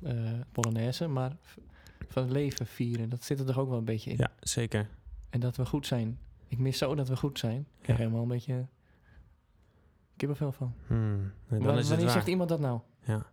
[0.03, 0.13] eh,
[0.51, 1.31] Polonaise, maar
[2.09, 3.09] van het leven vieren.
[3.09, 4.17] Dat zit er toch ook wel een beetje in.
[4.19, 4.87] Ja, zeker.
[5.29, 6.19] En dat we goed zijn.
[6.47, 7.59] Ik mis zo dat we goed zijn.
[7.59, 8.03] Ik krijg Ja.
[8.05, 8.65] helemaal een beetje
[10.19, 10.73] kippenvel van.
[10.87, 11.31] Hmm.
[11.47, 12.79] En dan is het wanneer zegt iemand dat nou?
[13.03, 13.25] Ja.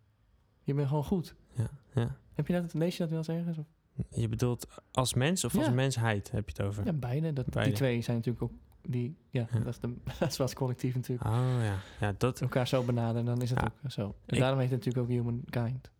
[0.63, 1.35] Je bent gewoon goed.
[1.53, 1.69] Ja.
[1.95, 2.17] ja.
[2.35, 3.59] Heb je dat, lees je dat wel eens ergens?
[3.59, 3.67] Of?
[4.11, 5.73] Je bedoelt als mens of als Ja.
[5.73, 6.85] mensheid heb je het over?
[6.85, 7.33] Ja, beide.
[7.33, 7.69] Dat, Beide.
[7.71, 8.53] Die twee zijn natuurlijk ook...
[8.83, 9.59] Die, ja, Ja.
[9.59, 11.29] Dat, is de, dat is wel het collectief natuurlijk.
[11.31, 11.79] Oh ja.
[12.01, 14.15] Ja, dat Elkaar zo benaderen, dan is het ook zo.
[14.27, 15.91] En Ik- daarom heet het natuurlijk ook humankind.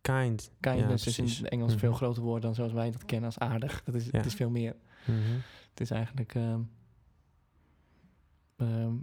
[0.00, 0.50] kind.
[0.60, 1.98] Kindness is in het Engels een veel Mhm.
[1.98, 3.82] groter woord dan zoals wij dat kennen als aardig.
[3.84, 4.12] Dat is.
[4.12, 4.76] Het is veel meer.
[5.06, 5.18] Mhm.
[5.70, 6.34] Het is eigenlijk...
[6.34, 6.60] ehm,
[8.56, 8.94] ehm.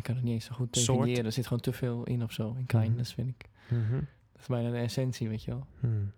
[0.00, 0.98] Ik kan het niet eens zo goed Soort.
[0.98, 1.24] definiëren.
[1.24, 2.54] Er zit gewoon te veel in of zo.
[2.58, 3.48] In kindness, vind ik.
[3.68, 3.92] Mhm.
[4.32, 5.66] Dat is bijna de essentie, weet je wel.
[5.80, 6.12] Hmm.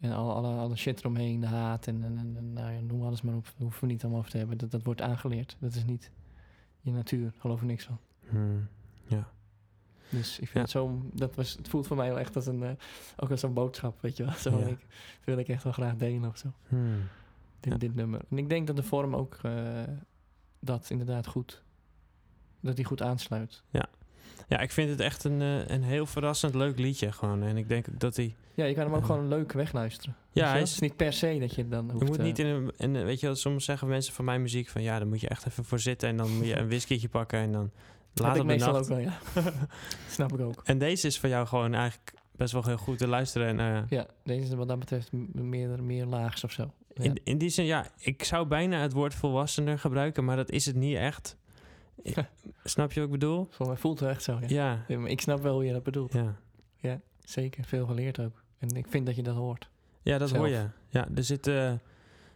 [0.00, 3.22] En alle, alle, alle shit eromheen, de haat en, en, en, nou ja, noem alles
[3.22, 3.44] maar op.
[3.44, 4.58] Daar hoeven we niet allemaal over te hebben.
[4.58, 5.56] Dat, dat wordt aangeleerd.
[5.60, 6.10] Dat is niet
[6.80, 7.32] je natuur.
[7.38, 7.98] Geloof er niks van.
[8.28, 8.68] Hmm.
[9.06, 9.28] Ja.
[10.10, 10.60] Dus ik vind Ja.
[10.60, 11.02] het zo...
[11.14, 12.62] Dat was, het voelt voor mij wel echt als een...
[12.62, 12.70] eh,
[13.16, 14.32] ook als een boodschap, weet je wel.
[14.46, 14.66] Zo, Ja.
[14.66, 16.52] ik, dat wil ik echt wel graag delen of zo.
[16.68, 16.98] Hmm.
[17.60, 17.78] Dit, Ja.
[17.78, 18.20] dit nummer.
[18.30, 19.82] En ik denk dat de vorm ook eh,
[20.60, 21.62] dat inderdaad goed...
[22.66, 23.62] Dat die goed aansluit.
[24.48, 27.42] Ja, ik vind het echt een, eh, een heel verrassend leuk liedje gewoon.
[27.42, 28.34] En ik denk dat hij...
[28.54, 29.06] Ja, je kan hem ook Ja.
[29.06, 30.16] gewoon leuk wegluisteren.
[30.32, 31.98] Ja, hij is- Het is niet per se dat je dan hoeft...
[32.02, 34.42] Je moet eh, niet in een, een- weet je wel, soms zeggen mensen van mijn
[34.42, 36.66] muziek van ja, dan moet je echt even voor zitten en dan moet je een
[36.68, 37.70] whiskytje pakken en dan
[38.14, 38.82] Heb later ik meestal nacht.
[38.82, 39.18] ook wel, ja.
[40.10, 40.62] Snap ik ook.
[40.64, 43.58] En deze is voor jou gewoon eigenlijk best wel heel goed te luisteren.
[43.58, 46.72] En, eh, Ja, deze is wat dat betreft meer, meer laags of zo.
[46.94, 47.02] Ja.
[47.04, 50.66] in, in die zin, ja, ik zou bijna het woord volwassener gebruiken, maar dat is
[50.66, 51.36] het niet echt.
[52.64, 53.46] Snap je wat ik bedoel?
[53.50, 54.46] Voor mij voelt het echt zo, ja.
[54.48, 56.12] Ja, Ja, maar ik snap wel hoe je dat bedoelt.
[56.12, 57.00] ja.
[57.24, 58.42] Zeker, veel geleerd ook.
[58.58, 59.68] En ik vind dat je dat hoort.
[60.02, 60.40] Ja, dat Zelf.
[60.40, 60.66] hoor je.
[60.88, 61.72] Ja, er zit, eh,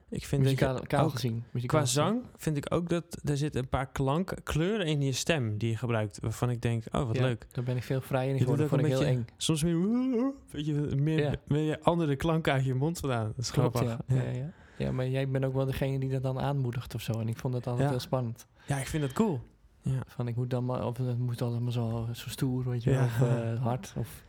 [0.08, 1.44] ik vind dat je Muzikaal kaal ook- gezien.
[1.50, 5.12] muzikaal Qua zang vind ik ook dat er zitten een paar klanken, kleuren in je
[5.12, 7.46] stem die je gebruikt, waarvan ik denk, oh wat Ja, leuk.
[7.52, 8.64] Daar ben ik veel vrijer in geworden.
[8.64, 9.26] ook Vond ik heel eng.
[9.36, 11.34] Soms meer, weet je, meer, Ja.
[11.46, 13.26] meer andere klanken uit je mond vandaan.
[13.26, 14.04] Dat is Klopt, grappig.
[14.06, 14.22] ja.
[14.32, 14.52] Ja.
[14.80, 14.92] Ja.
[14.92, 17.12] Maar jij bent ook wel degene die dat dan aanmoedigt of zo.
[17.12, 17.90] En ik vond dat altijd Ja.
[17.90, 18.46] heel spannend.
[18.66, 19.40] Ja, ik vind dat cool.
[19.82, 20.02] Ja.
[20.06, 23.04] Van ik moet dan maar, of het moet allemaal zo, zo stoer, weet je Ja.
[23.04, 23.92] Of eh, hard.
[23.96, 24.24] Of,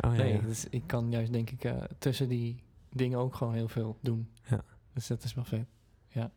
[0.00, 3.54] Oh, ja, nee, dus ik kan juist denk ik eh, tussen die dingen ook gewoon
[3.54, 4.28] heel veel doen.
[4.48, 4.60] Ja.
[4.92, 5.66] Dus dat is wel vet.
[6.08, 6.30] Ja.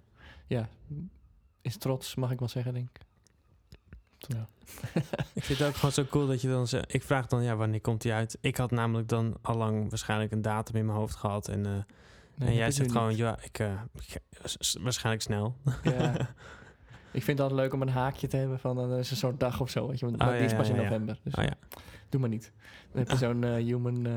[0.47, 0.69] Ja.
[1.61, 3.01] Is trots, mag ik wel zeggen, denk ik.
[4.17, 4.47] Ja.
[5.33, 6.93] Ik vind het ook gewoon zo cool dat je dan zegt...
[6.93, 8.37] Ik vraag dan, ja, wanneer komt die uit?
[8.41, 11.47] Ik had namelijk dan allang waarschijnlijk een datum in mijn hoofd gehad.
[11.47, 11.71] En, eh,
[12.39, 13.59] Nee, jij is zegt gewoon, ja, ik...
[13.59, 13.81] eh,
[14.81, 15.55] waarschijnlijk snel.
[15.83, 16.13] Ja.
[17.11, 19.39] ik vind het altijd leuk om een haakje te hebben van dan is een soort
[19.39, 19.87] dag of zo.
[19.87, 21.19] Weet je, want Oh, ja, die is pas ja, in november.
[21.23, 21.53] Dus Oh ja.
[22.09, 22.51] doe maar niet.
[22.91, 24.13] Dan heb je zo'n eh, human, eh,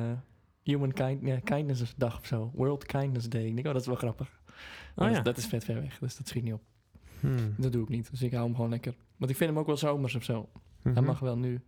[0.62, 2.50] human kind, kindness dag of zo.
[2.54, 3.44] World Kindness Day.
[3.46, 4.40] Ik denk, oh, dat is wel grappig.
[4.96, 5.22] Oh dat, ja.
[5.22, 6.62] dat is vet ver weg, dus dat schiet niet op.
[7.20, 7.54] Hmm.
[7.56, 8.94] Dat doe ik niet, dus ik hou hem gewoon lekker.
[9.16, 10.48] Want ik vind hem ook wel zomers of zo.
[10.82, 11.04] Hij Mhm.
[11.04, 11.60] mag wel nu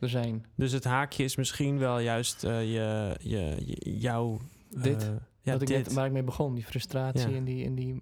[0.00, 0.46] er zijn.
[0.54, 4.40] Dus het haakje is misschien wel juist eh, je, je, je- jouw...
[4.82, 5.10] Dit?
[5.48, 7.36] Ja, Wat ik net, waar ik mee begon, die frustratie Ja.
[7.36, 7.98] en die, en die...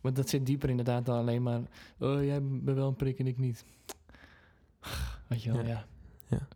[0.00, 1.60] Want dat zit dieper inderdaad dan alleen maar...
[1.98, 3.64] Oh, jij bent wel een prik en ik niet.
[5.28, 5.86] Weet je wel, Ja.
[6.26, 6.48] ja.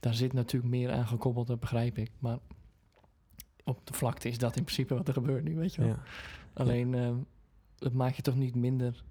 [0.00, 2.10] Daar zit natuurlijk meer aan gekoppeld, dat begrijp ik.
[2.18, 2.38] Maar
[3.64, 5.96] op de vlakte is dat in principe wat er gebeurt nu, weet je wel.
[6.52, 7.14] Alleen, eh,
[7.78, 9.04] het maakt je toch niet minder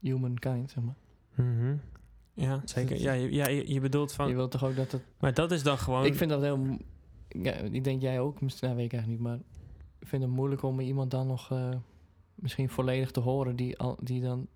[0.00, 0.96] humankind, zeg maar.
[1.34, 1.76] Mhm.
[2.32, 3.00] Ja, zeker.
[3.00, 4.28] Ja, je, ja, je, bedoelt van...
[4.28, 5.02] Je wilt toch ook dat het...
[5.18, 6.04] Maar dat is dan gewoon...
[6.04, 6.78] Ik vind dat heel...
[7.28, 9.40] Ja, ik denk jij ook, misschien, nou, weet ik eigenlijk niet, maar
[9.98, 11.68] ik vind het moeilijk om iemand dan nog eh,
[12.34, 14.46] misschien volledig te horen die, al, die dan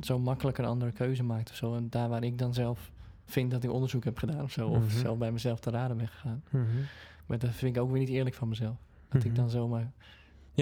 [0.00, 1.74] zo makkelijk een andere keuze maakt of zo.
[1.74, 2.90] En daar waar ik dan zelf
[3.24, 4.98] vind dat ik onderzoek heb gedaan of zo, of Mhm.
[4.98, 6.42] zelf bij mezelf te raden ben gegaan.
[6.50, 6.64] Mhm.
[7.26, 8.76] Maar dat vind ik ook weer niet eerlijk van mezelf.
[9.08, 9.40] Dat ik Mhm.
[9.40, 9.92] dan zomaar...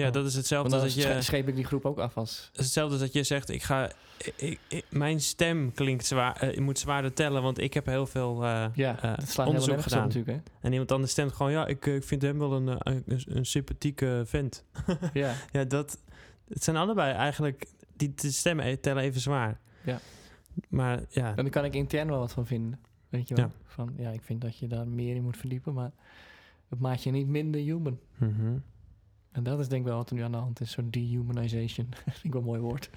[0.03, 1.01] Ja, dat is hetzelfde als dat je...
[1.01, 2.49] sche- scheep ik die groep ook af als...
[2.51, 3.91] Het hetzelfde als dat je zegt, ik ga,
[4.35, 8.05] ik, ik- mijn stem klinkt zwaar, eh, je moet zwaarder tellen, want ik heb heel
[8.07, 10.07] veel eh, Ja, eh, dat slaat helemaal onderzoek op gedaan.
[10.07, 13.45] natuurlijk, En iemand anders stemt gewoon, ja, ik, ik vind hem wel een, een, een
[13.45, 14.63] sympathieke vent.
[14.85, 14.93] hè?
[15.21, 15.97] Ja, ja, dat,
[16.47, 19.59] het zijn allebei eigenlijk, die de stemmen e- tellen even zwaar.
[19.83, 19.99] Ja.
[20.69, 22.79] Maar ja, en daar kan ik intern wel wat van vinden.
[23.09, 23.45] Weet je wel?
[23.45, 23.51] Ja.
[23.65, 25.91] Van, ja, ik vind dat je daar meer in moet verdiepen, maar
[26.69, 27.99] het maakt je niet minder human.
[28.17, 28.57] mhm.
[29.31, 30.71] En dat is denk ik wel wat er nu aan de hand is.
[30.71, 31.87] Zo'n dehumanization.
[32.03, 32.89] vind ik wel een mooi woord.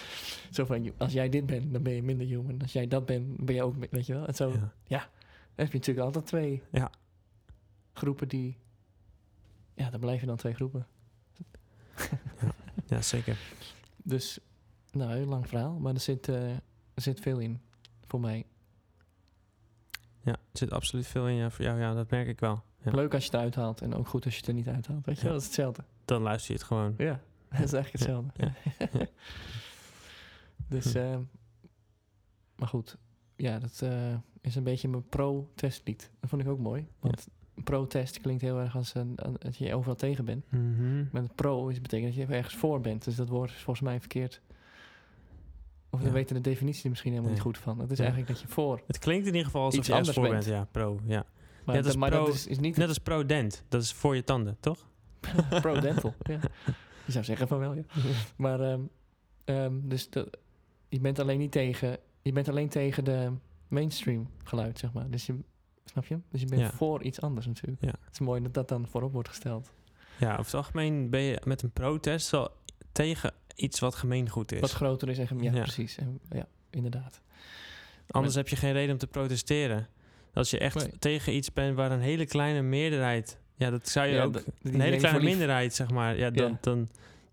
[0.50, 2.62] zo van, als jij dit bent, dan ben je minder human.
[2.62, 4.26] Als jij dat bent, ben je ook, weet je wel.
[4.26, 4.50] En zo
[4.86, 4.98] ja.
[4.98, 6.90] dan heb je natuurlijk altijd twee Ja.
[7.92, 8.56] groepen die...
[9.74, 10.86] Ja, dan blijven dan twee groepen.
[12.86, 13.38] ja, zeker.
[14.02, 14.38] Dus,
[14.92, 15.78] nou, heel lang verhaal.
[15.78, 16.50] Maar er zit, eh,
[16.94, 17.60] er zit veel in,
[18.06, 18.46] voor mij.
[20.22, 22.62] Ja, er zit absoluut veel in ja, voor jou, ja, dat merk ik wel.
[22.90, 22.96] Ja.
[22.98, 25.06] Leuk als je het uithaalt en ook goed als je het er niet uithaalt.
[25.06, 25.30] Weet je Ja.
[25.32, 25.84] dat is hetzelfde.
[26.04, 26.94] Dan luister je het gewoon.
[26.96, 27.20] Ja,
[27.50, 28.52] dat is eigenlijk hetzelfde.
[30.68, 30.98] Dus, Hm.
[30.98, 31.16] eh,
[32.56, 32.96] maar goed.
[33.36, 36.10] Ja, dat eh, is een beetje mijn pro-testlied.
[36.20, 36.86] Dat vond ik ook mooi.
[37.00, 37.28] Want
[37.64, 40.44] pro-test klinkt heel erg als een, dat je overal tegen bent.
[40.50, 41.04] Mhm.
[41.12, 43.04] Maar het pro is, betekent dat je ergens voor bent.
[43.04, 44.40] Dus dat woord is volgens mij verkeerd.
[45.90, 46.06] Of Ja.
[46.06, 47.78] we weten de definitie er misschien helemaal niet goed van.
[47.78, 48.04] Het is Ja.
[48.04, 48.82] eigenlijk dat je voor.
[48.86, 50.44] Het klinkt in ieder geval alsof Iets anders voor bent.
[50.44, 50.56] bent.
[50.56, 51.00] Ja, pro.
[51.06, 51.24] Ja.
[51.66, 53.64] Maar, dat, maar pro- dat is, is niet Net als pro-dent.
[53.68, 54.86] Dat is voor je tanden, toch?
[55.60, 56.14] pro-dental.
[56.18, 56.38] ja.
[57.04, 57.82] Je zou zeggen van wel, ja.
[58.36, 58.80] Maar ehm,
[59.44, 60.08] ehm, dus
[60.88, 63.32] je bent alleen niet tegen, je bent alleen tegen de
[63.68, 65.10] mainstream geluid, zeg maar.
[65.10, 65.34] Dus je,
[65.84, 66.18] snap je?
[66.30, 66.70] Dus je bent Ja.
[66.70, 67.82] voor iets anders natuurlijk.
[67.82, 67.92] Ja.
[68.04, 69.72] Het is mooi dat dat dan voorop wordt gesteld.
[70.18, 72.50] Ja, over het algemeen ben je met een protest wel
[72.92, 74.60] tegen iets wat gemeengoed is.
[74.60, 75.62] Wat groter is en ja, Ja.
[75.62, 75.96] precies.
[75.98, 77.20] En, ja, inderdaad.
[78.06, 79.88] Anders heb je geen reden om te protesteren.
[80.36, 80.90] Als je echt Nee.
[80.98, 83.38] tegen iets bent waar een hele kleine meerderheid...
[83.56, 84.32] Ja, dat zou je Ja, ook...
[84.32, 86.16] dat- een hele je kleine minderheid, zeg maar.
[86.18, 86.58] Ja, dan, Ja.
[86.60, 86.88] Dan,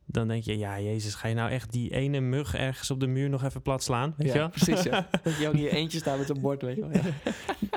[0.05, 3.07] dan denk je, ja, jezus, ga je nou echt die ene mug ergens op de
[3.07, 4.13] muur nog even plat slaan?
[4.17, 4.49] Weet je Ja, wel?
[4.49, 4.83] precies.
[4.83, 5.07] Ja.
[5.23, 6.91] dat je ook hier eentje staat met een bord, weet je wel.
[6.91, 7.01] Ja.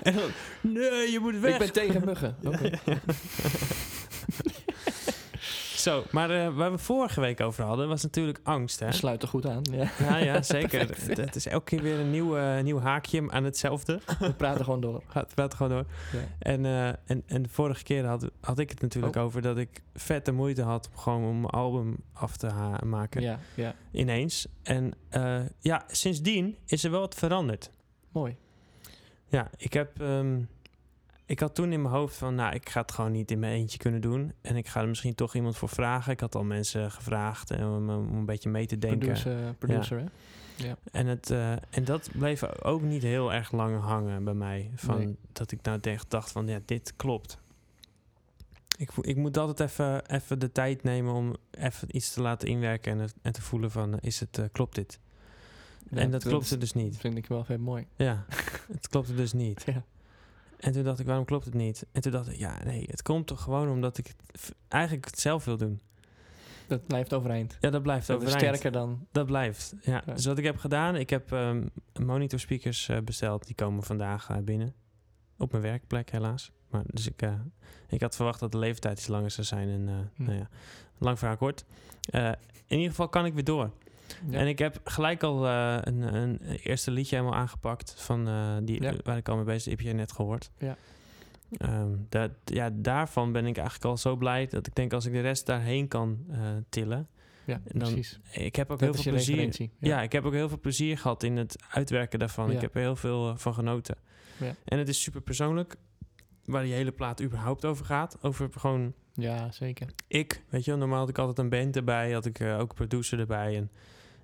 [0.02, 1.52] En dan, nee, je moet weg.
[1.52, 2.36] Ik ben tegen muggen.
[2.46, 2.70] Oké.
[5.86, 8.92] Zo, maar eh, waar we vorige week over hadden, was natuurlijk angst, hè?
[8.92, 9.62] Sluit er goed aan.
[9.72, 9.90] Ja.
[9.98, 10.80] Ja, ja, zeker.
[11.18, 14.00] Het, is elke keer weer een nieuw, eh, nieuw haakje aan hetzelfde.
[14.18, 15.02] We praten gewoon door.
[15.08, 15.84] Gaat praat gewoon door.
[16.12, 16.18] Ja.
[16.38, 19.22] En, eh, en, en de vorige keer had, had ik het natuurlijk Oh.
[19.22, 22.50] over dat ik vette moeite had om gewoon om mijn album af te
[22.84, 23.22] maken.
[23.22, 23.74] ja, ja.
[23.90, 24.46] Ineens.
[24.62, 27.70] En eh, ja, sindsdien is er wel wat veranderd.
[28.12, 28.36] Mooi.
[29.28, 30.00] Ja, ik heb.
[30.00, 30.40] ehm,
[31.26, 33.52] ik had toen in mijn hoofd van, nou, ik ga het gewoon niet in mijn
[33.52, 34.32] eentje kunnen doen.
[34.40, 36.12] En ik ga er misschien toch iemand voor vragen.
[36.12, 38.98] Ik had al mensen gevraagd eh, om, om een beetje mee te denken.
[38.98, 40.04] Producer, producer hè?
[40.66, 40.76] Ja.
[40.92, 44.70] En, het, eh, en dat bleef ook niet heel erg lang hangen bij mij.
[44.74, 45.16] Van Nee.
[45.32, 47.38] Dat ik nou echt dacht van, ja, dit klopt.
[48.78, 52.92] Ik, ik moet altijd even, even de tijd nemen om even iets te laten inwerken
[52.92, 54.98] en, het- en te voelen van, eh, is het, eh, klopt dit?
[55.90, 56.96] Ja, en dat klopte dus niet.
[56.96, 57.86] vind ik wel vet mooi.
[57.96, 58.24] Ja,
[58.72, 59.62] het klopte dus niet.
[59.66, 59.82] Ja.
[60.58, 61.86] En toen dacht ik, waarom klopt het niet?
[61.92, 65.18] En toen dacht ik, ja, nee, het komt toch gewoon omdat ik het, eigenlijk het
[65.20, 65.80] zelf wil doen.
[66.66, 67.56] Dat blijft overeind.
[67.60, 68.56] Ja, dat blijft Dat is overeind.
[68.56, 69.06] sterker dan...
[69.12, 70.02] Dat blijft, ja.
[70.06, 70.12] Ja.
[70.14, 71.66] Dus wat ik heb gedaan, ik heb ehm
[72.00, 73.46] monitor speakers eh, besteld.
[73.46, 74.74] Die komen vandaag eh, binnen.
[75.38, 76.50] Op mijn werkplek helaas.
[76.70, 77.32] Maar dus ik, eh,
[77.88, 79.68] ik had verwacht dat de leeftijd iets langer zou zijn.
[79.68, 80.22] En Hm.
[80.24, 80.48] nou ja,
[80.98, 81.64] lang verhaal kort.
[82.66, 83.70] In ieder geval kan ik weer door.
[84.30, 84.38] Ja.
[84.38, 87.94] En ik heb gelijk al eh, een, een eerste liedje helemaal aangepakt.
[87.96, 88.94] Van, eh, die, Ja.
[89.04, 90.50] Waar ik al mee bezig heb je net gehoord.
[90.58, 90.76] Ja.
[91.50, 95.12] Ehm, dat, ja, daarvan ben ik eigenlijk al zo blij dat ik denk als ik
[95.12, 96.38] de rest daarheen kan eh,
[96.68, 97.08] tillen.
[97.44, 98.20] ja, dan precies.
[98.30, 99.70] Ik heb ook Dat heel veel plezier.
[99.78, 100.02] Ja.
[100.02, 102.48] ik heb ook heel veel plezier gehad in het uitwerken daarvan.
[102.48, 102.54] Ja.
[102.54, 103.96] Ik heb er heel veel van genoten.
[104.36, 104.54] Ja.
[104.64, 105.76] En het is super persoonlijk,
[106.44, 108.18] waar die hele plaat überhaupt over gaat.
[108.22, 109.88] Over gewoon Ja, zeker.
[110.08, 110.80] ik, weet je wel.
[110.80, 113.56] Normaal had ik altijd een band erbij, had ik ook een producer erbij.
[113.56, 113.70] En,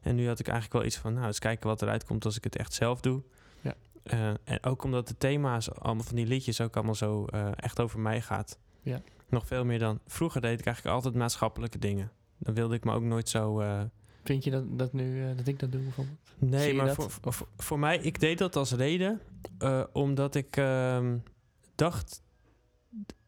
[0.03, 2.37] en nu had ik eigenlijk wel iets van, nou, eens kijken wat eruit komt als
[2.37, 3.23] ik het echt zelf doe.
[3.61, 3.75] Ja.
[4.03, 7.81] Eh, en ook omdat de thema's allemaal van die liedjes ook allemaal zo eh, echt
[7.81, 8.59] over mij gaat.
[8.83, 9.01] Ja.
[9.29, 10.01] Nog veel meer dan...
[10.07, 12.11] Vroeger deed ik eigenlijk altijd maatschappelijke dingen.
[12.39, 13.61] Dan wilde ik me ook nooit zo...
[13.61, 13.81] eh,
[14.25, 16.19] Vind je dat, dat nu, dat ik dat doe bijvoorbeeld?
[16.39, 19.21] Nee, maar voor, voor, voor mij, ik deed dat als reden,
[19.93, 21.17] omdat ik ehm,
[21.75, 22.23] dacht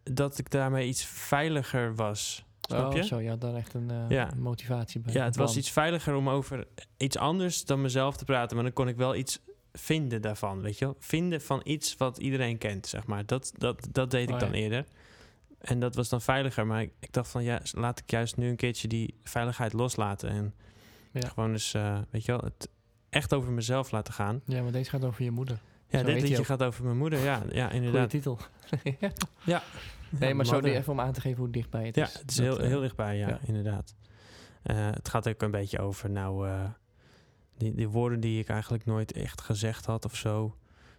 [0.03, 2.45] dat ik daarmee iets veiliger was.
[2.68, 3.05] Snap oh, je?
[3.05, 4.31] zo, ja, daar echt een eh, Ja.
[4.37, 5.12] motivatie bij.
[5.12, 8.72] Ja, het was iets veiliger om over iets anders dan mezelf te praten, maar dan
[8.74, 9.40] kon ik wel iets
[9.72, 10.96] vinden daarvan, weet je wel?
[10.98, 13.27] Vinden van iets wat iedereen kent, zeg maar.
[13.27, 14.55] Dat, dat, dat deed ik Oh, dan ja.
[14.55, 14.85] eerder.
[15.59, 18.48] En dat was dan veiliger, maar ik, ik dacht van ja, laat ik juist nu
[18.48, 20.55] een keertje die veiligheid loslaten en
[21.12, 21.29] Ja.
[21.29, 22.68] gewoon eens, eh, weet je wel, het
[23.09, 24.40] echt over mezelf laten gaan.
[24.46, 25.59] Ja, maar deze gaat over je moeder.
[25.88, 27.18] Ja, Zo dit liedje gaat over mijn moeder.
[27.18, 28.11] Ja, ja Goeie inderdaad.
[28.11, 28.38] titel.
[29.44, 29.62] ja.
[30.14, 30.20] Ja.
[30.20, 32.18] Nee, maar zo even om aan te geven hoe dichtbij het Ja, is.
[32.18, 33.38] het is heel, eh, heel dichtbij, ja, ja.
[33.42, 33.94] inderdaad.
[34.62, 36.64] Eh, het gaat ook een beetje over, nou, eh,
[37.57, 40.57] die, die woorden die ik eigenlijk nooit echt gezegd had of zo.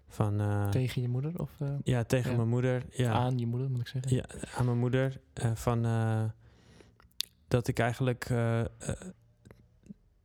[0.07, 1.51] Van, Tegen je moeder of
[1.83, 2.37] ja, tegen ja.
[2.37, 2.83] mijn moeder.
[2.89, 4.15] Ja, aan je moeder, moet ik zeggen.
[4.15, 4.23] ja,
[4.55, 5.21] aan mijn moeder.
[5.53, 5.81] van,
[7.47, 8.25] dat ik eigenlijk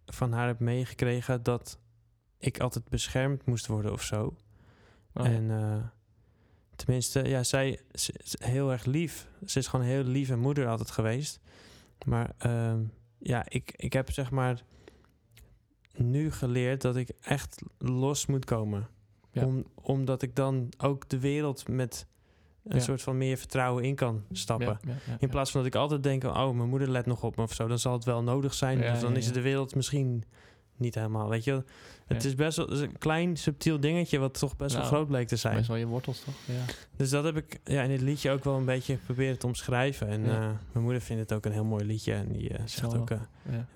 [0.06, 1.78] van haar heb meegekregen dat
[2.38, 4.36] ik altijd beschermd moest worden of zo.
[5.14, 5.30] Oh, ja.
[5.30, 5.50] En
[6.84, 9.26] tenminste, ja, zij ze is heel erg lief.
[9.46, 11.40] Ze is gewoon een heel lieve moeder altijd geweest.
[12.06, 12.78] Maar ehm,
[13.18, 14.62] ja, ik, ik heb zeg maar
[15.96, 18.88] nu geleerd dat ik echt los moet komen.
[19.32, 19.44] Ja.
[19.46, 22.06] Om, omdat ik dan ook de wereld met
[22.64, 22.82] een Ja.
[22.82, 24.78] soort van meer vertrouwen in kan stappen.
[24.86, 27.42] Ja, In plaats van dat ik altijd denk, oh, mijn moeder let nog op me
[27.42, 27.66] of zo.
[27.68, 28.92] Dan zal het wel nodig zijn.
[28.92, 30.24] Of dan is de wereld misschien
[30.80, 31.64] niet helemaal, weet je.
[32.06, 32.28] Het Ja.
[32.28, 35.28] is best wel is een klein subtiel dingetje wat toch best wel Nou, groot bleek
[35.28, 35.56] te zijn.
[35.56, 36.34] Best wel je wortels, toch?
[36.44, 36.64] Ja.
[36.96, 40.08] Dus dat heb ik ja, in dit liedje ook wel een beetje proberen te omschrijven.
[40.08, 40.30] En Ja.
[40.40, 42.12] eh, mijn moeder vindt het ook een heel mooi liedje.
[42.12, 43.18] En die eh, zegt ook, eh,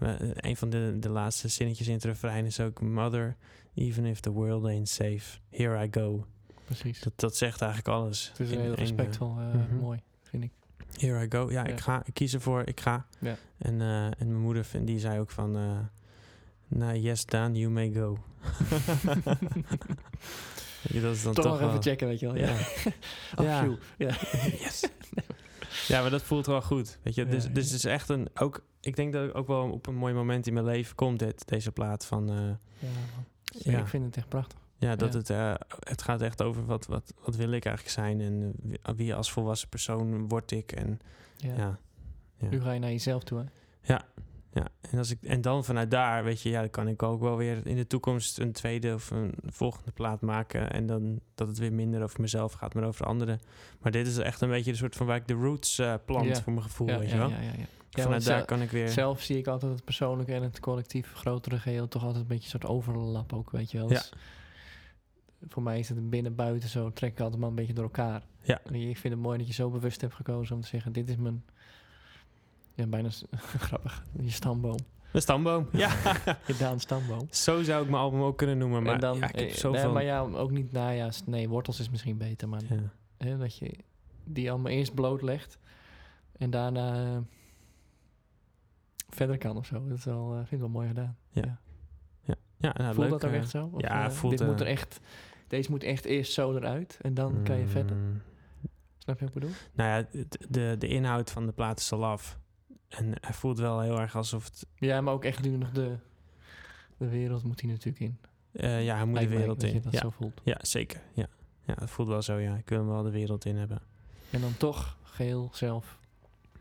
[0.01, 0.17] ja.
[0.35, 2.81] een van de, de laatste zinnetjes in het refrein is ook...
[2.81, 3.37] Mother,
[3.75, 6.27] even if the world ain't safe, here I go.
[6.65, 7.01] Precies.
[7.01, 8.29] Dat, dat zegt eigenlijk alles.
[8.29, 9.77] Het is in- heel respectvol, mhm.
[9.81, 10.51] mooi, vind ik.
[10.99, 11.51] Here I go.
[11.51, 12.03] Ja, ik ga.
[12.05, 12.63] Ik kies ervoor.
[12.65, 13.07] Ik ga.
[13.19, 13.37] Ja.
[13.59, 15.57] En, en mijn moeder vind, die zei ook van...
[16.75, 18.19] Nou, yes, Daan, you may go.
[20.93, 21.69] Dat is dan toch, toch, nog wel...
[21.69, 22.37] even checken, weet je wel.
[22.37, 22.57] Ja.
[23.37, 23.65] Ja.
[23.69, 24.15] Oh, Ja.
[24.65, 24.89] yes.
[25.89, 26.99] ja, maar dat voelt wel goed.
[27.03, 28.29] Weet je, dus, dus het is echt een...
[28.35, 31.19] Ook, ik denk dat ik ook wel op een mooi moment in mijn leven komt
[31.19, 32.31] dit, deze plaat van...
[32.31, 32.89] eh,
[33.73, 33.79] Ja.
[33.79, 34.59] Ik vind het echt prachtig.
[34.79, 35.19] ja, dat Ja.
[35.19, 38.55] Het, eh, het gaat echt over wat, wat, wat wil ik eigenlijk zijn en
[38.97, 40.73] wie, als volwassen persoon word ik.
[40.73, 41.01] En
[41.37, 41.79] ja,
[42.39, 42.49] ja.
[42.49, 43.45] Nu ga je naar jezelf toe, hè?
[43.93, 44.05] Ja,
[44.81, 47.37] en, als ik, en dan vanuit daar, weet je, ja, dan kan ik ook wel
[47.37, 50.71] weer in de toekomst een tweede of een volgende plaat maken.
[50.71, 53.41] En dan dat het weer minder over mezelf gaat, maar over anderen.
[53.81, 56.27] Maar dit is echt een beetje de soort van waar ik de roots eh, plant
[56.27, 56.43] Ja.
[56.43, 57.31] voor mijn gevoel, ja, weet je ja, wel.
[57.31, 57.65] ja, ja, ja.
[57.91, 58.89] Ja, vanuit daar kan ik weer...
[58.89, 62.45] Zelf zie ik altijd het persoonlijke en het collectief grotere geheel toch altijd een beetje
[62.45, 63.89] een soort overlap ook, weet je wel.
[63.89, 63.95] Ja.
[63.95, 64.13] Dus
[65.49, 68.23] voor mij is het binnen buiten zo, trek ik altijd maar een beetje door elkaar.
[68.41, 68.61] Ja.
[68.65, 71.09] En ik vind het mooi dat je zo bewust hebt gekozen om te zeggen, dit
[71.09, 71.45] is mijn,
[72.75, 73.09] ja bijna
[73.67, 74.79] grappig, je stamboom.
[75.13, 75.93] De stamboom, ja.
[76.47, 77.27] Je Daan stamboom.
[77.31, 79.55] Zo zou ik mijn album ook kunnen noemen, maar en dan, ja, ik heb eh,
[79.55, 79.83] zoveel...
[79.85, 82.93] nee, maar ja, ook niet, nou ja, s- nee, wortels is misschien beter, maar Ja.
[83.19, 83.75] hè, dat je
[84.25, 85.59] die allemaal eerst blootlegt
[86.39, 87.19] en daarna eh,
[89.09, 89.89] verder kan of zo.
[89.89, 91.17] Dat is wel, eh, vind ik wel mooi gedaan.
[91.31, 91.59] Ja.
[92.59, 93.21] Ja, nou, Voelt leuk.
[93.21, 93.71] dat ook eh, echt zo?
[93.73, 95.01] Of, ja, voelt, dit moet er echt,
[95.49, 97.97] deze moet echt eerst zo eruit en dan kan je verder.
[97.97, 98.23] mm,
[98.99, 99.57] Snap je wat ik bedoel?
[99.73, 102.39] Nou ja, de, de, de inhoud van de plaat is al af.
[102.97, 104.67] En hij voelt wel heel erg alsof het...
[104.79, 105.97] Ja, maar ook echt nu nog de,
[106.97, 108.19] de wereld moet hij natuurlijk in.
[108.53, 109.75] eh, ja, hij moet de Lijkt wereld dat in.
[109.75, 110.41] je dat Ja, zo voelt.
[110.45, 111.01] ja, zeker.
[111.13, 111.27] Ja.
[111.65, 112.55] ja, het voelt wel zo, ja.
[112.57, 113.81] Ik wil hem wel de wereld in hebben.
[114.31, 115.99] En dan toch geheel zelf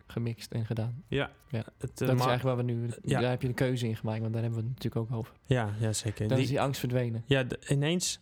[0.08, 1.04] gemixt en gedaan.
[1.08, 1.32] Ja.
[1.50, 1.64] Ja.
[1.78, 2.90] Het, eh, dat is eigenlijk waar we nu...
[3.04, 3.20] ja.
[3.20, 5.34] Daar heb je de keuze in gemaakt, want daar hebben we het natuurlijk ook over.
[5.46, 6.28] Ja, ja, zeker.
[6.28, 7.24] Dan Die- is die angst verdwenen.
[7.26, 8.20] Ja, de- ineens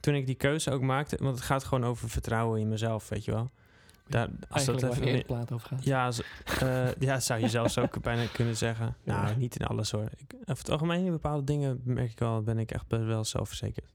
[0.00, 3.24] toen ik die keuze ook maakte, want het gaat gewoon over vertrouwen in mezelf, weet
[3.24, 3.50] je wel.
[4.12, 5.84] Daar, als Eigenlijk dat waar even meer- plaat over gaat.
[5.84, 6.22] ja, als-
[6.60, 8.96] eh, ja, zou je zelfs ook bijna kunnen zeggen.
[9.02, 9.22] Ja.
[9.22, 10.08] Nou, niet in alles hoor.
[10.16, 13.24] Ik, over het algemeen in bepaalde dingen merk ik wel, ben ik echt best wel
[13.24, 13.92] zelfverzekerd.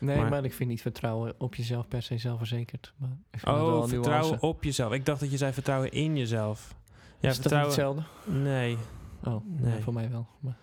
[0.00, 2.92] Nee, maar, maar- ik vind niet vertrouwen op jezelf per se zelfverzekerd.
[2.96, 4.46] Maar ik vind dat wel Oh, een vertrouwen nuance.
[4.46, 4.92] op jezelf.
[4.92, 6.74] Ik dacht dat je zei vertrouwen in jezelf.
[7.20, 7.66] Ja, is dat niet vertrouwen.
[7.66, 8.02] hetzelfde?
[8.42, 8.76] Nee.
[9.24, 9.82] Oh, Nee.
[9.82, 10.26] voor mij wel.
[10.40, 10.56] Maar,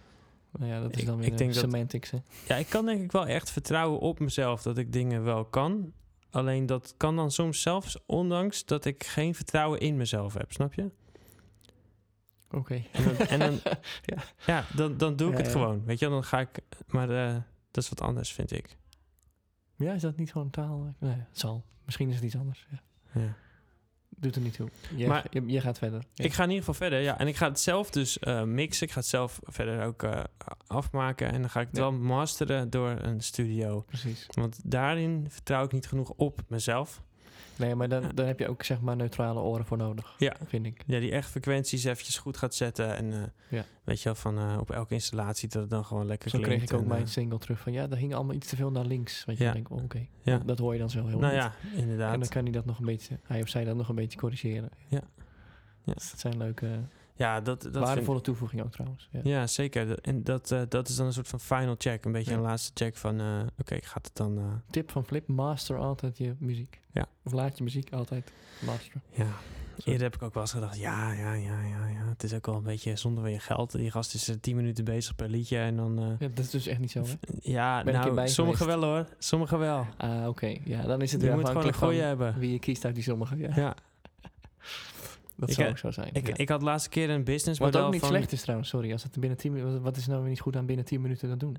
[0.51, 2.17] maar ja, dat is Ik- dan weer ik denk dat- semantics, hè?
[2.47, 5.91] Ja, ik kan denk ik wel echt vertrouwen op mezelf dat ik dingen wel kan.
[6.33, 10.73] Alleen dat kan dan soms zelfs ondanks dat ik geen vertrouwen in mezelf heb, snap
[10.73, 10.91] je?
[12.51, 12.83] Oké.
[12.91, 13.59] En dan, en dan
[14.05, 14.23] Ja.
[14.45, 15.59] ja, dan, dan doe ik Ja, het ja.
[15.59, 15.85] gewoon.
[15.85, 16.49] Weet je, dan ga ik.
[16.87, 17.35] Maar eh,
[17.71, 18.77] dat is wat anders, vind ik.
[19.75, 20.95] Ja, is dat niet gewoon taal?
[20.99, 21.65] Nee, het zal.
[21.85, 22.67] Misschien is het iets anders.
[23.13, 23.35] Ja.
[24.17, 24.69] Doet er niet toe.
[24.95, 26.03] Je, Maar- je, je gaat verder.
[26.13, 26.23] Ja.
[26.23, 27.19] Ik ga in ieder geval verder, ja.
[27.19, 28.87] En ik ga het zelf dus eh, mixen.
[28.87, 30.23] Ik ga het zelf verder ook eh,
[30.67, 31.31] afmaken.
[31.31, 31.81] En dan ga ik het Ja.
[31.81, 33.81] wel masteren door een studio.
[33.81, 34.25] Precies.
[34.31, 37.01] Want daarin vertrouw ik niet genoeg op mezelf.
[37.55, 40.15] Nee, maar dan, dan heb je ook zeg maar neutrale oren voor nodig.
[40.17, 40.35] Ja.
[40.45, 40.83] Vind ik.
[40.85, 42.95] Ja, die echt frequenties eventjes goed gaat zetten.
[42.95, 43.65] En eh, Ja.
[43.83, 46.55] weet je wel, van eh, op elke installatie dat het dan gewoon lekker Zo klinkt.
[46.57, 48.71] kreeg ik ook mijn eh, single terug van ja, daar hing allemaal iets te veel
[48.71, 49.25] naar links.
[49.25, 49.51] Weet je, Ja.
[49.53, 50.07] dan denk ik, oh, oké.
[50.21, 50.37] Ja.
[50.45, 51.41] Dat hoor je dan zo heel nou goed.
[51.43, 52.13] ja, inderdaad.
[52.13, 54.17] En dan kan hij dat nog een beetje, hij of zij dat nog een beetje
[54.19, 54.69] corrigeren.
[54.87, 55.01] Ja.
[55.85, 55.93] Ja.
[55.93, 56.79] Dus dat zijn leuke,
[57.15, 59.09] ja, dat, dat waardevolle toevoegingen ook trouwens.
[59.23, 59.47] Ja.
[59.47, 59.99] zeker.
[59.99, 62.05] En dat, eh, dat is dan een soort van final check.
[62.05, 62.37] Een beetje Ja.
[62.37, 63.19] een laatste check van...
[63.19, 64.37] eh, Oké, gaat het dan...
[64.37, 66.79] eh, Tip van Flip, master altijd je muziek.
[66.91, 67.05] Ja.
[67.23, 68.31] Of laat je muziek altijd
[68.65, 69.01] masteren.
[69.11, 69.27] ja.
[69.83, 72.05] Eerder heb ik ook wel eens gedacht, ja, ja, ja, ja, ja.
[72.09, 73.71] Het is ook wel een beetje zonde van je geld.
[73.71, 76.15] Die gast is 10 minuten bezig per liedje en dan...
[76.19, 77.13] Ja, dat is dus echt niet zo, hè?
[77.41, 78.79] ja, Ben ik nou, erbij sommige geweest.
[78.79, 79.05] wel hoor.
[79.17, 79.85] Sommige wel.
[79.97, 80.57] Ah, oké.
[80.63, 82.39] Ja, dan is het Je weer moet gewoon een goeie hebben.
[82.39, 83.37] wie je kiest uit die sommige.
[83.37, 83.75] Ja, Ja,
[85.35, 86.09] dat Ik, zou ook zo zijn.
[86.13, 86.33] ik, ja.
[86.37, 88.09] ik had laatste keer een business Wat model ook niet van...
[88.09, 88.91] slecht is trouwens, sorry.
[88.91, 91.29] Als het binnen 10 minuten, wat is nou weer niet goed aan binnen 10 minuten
[91.29, 91.57] dat doen?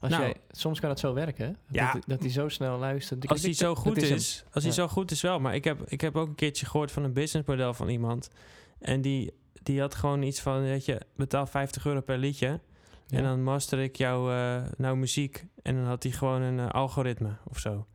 [0.00, 0.22] Als Nou.
[0.22, 1.52] jij, soms kan het zo werken, hè?
[1.80, 1.92] Ja.
[1.92, 3.28] Dat, dat hij zo snel luistert.
[3.28, 4.78] Als hij zo Dat goed is, als hij Ja.
[4.78, 5.40] zo goed is wel.
[5.40, 8.30] Maar ik heb, ik heb ook een keertje gehoord van een businessmodel van iemand.
[8.78, 12.60] En die, die had gewoon iets van, weet je, betaal 50 euro per liedje.
[13.06, 13.18] Ja.
[13.18, 15.44] En dan master ik jouw eh, nou muziek.
[15.62, 17.86] En dan had hij gewoon een eh, algoritme of zo.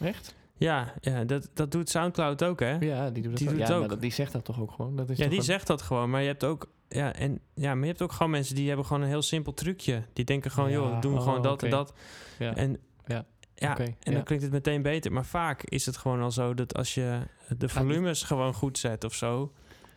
[0.00, 0.34] Echt?
[0.62, 2.76] Ja, ja dat, dat doet Soundcloud ook, hè?
[2.78, 3.88] Ja, die doet Die ja, het maar ook.
[3.88, 4.96] dat- die zegt dat toch ook gewoon?
[4.96, 6.10] Dat is Ja, die een- zegt dat gewoon.
[6.10, 6.70] Maar je hebt ook...
[6.88, 9.54] Ja, en, ja, maar je hebt ook gewoon mensen die hebben gewoon een heel simpel
[9.54, 10.02] trucje.
[10.12, 11.92] Die denken gewoon, Ja, joh, doen oh, gewoon dat en dat.
[12.38, 12.54] Ja.
[12.56, 12.76] En
[13.06, 13.24] Ja,
[13.54, 14.12] ja, en ja.
[14.12, 15.12] dan klinkt het meteen beter.
[15.12, 17.20] Maar vaak is het gewoon al zo dat als je
[17.58, 19.52] de volumes gewoon goed zet of zo,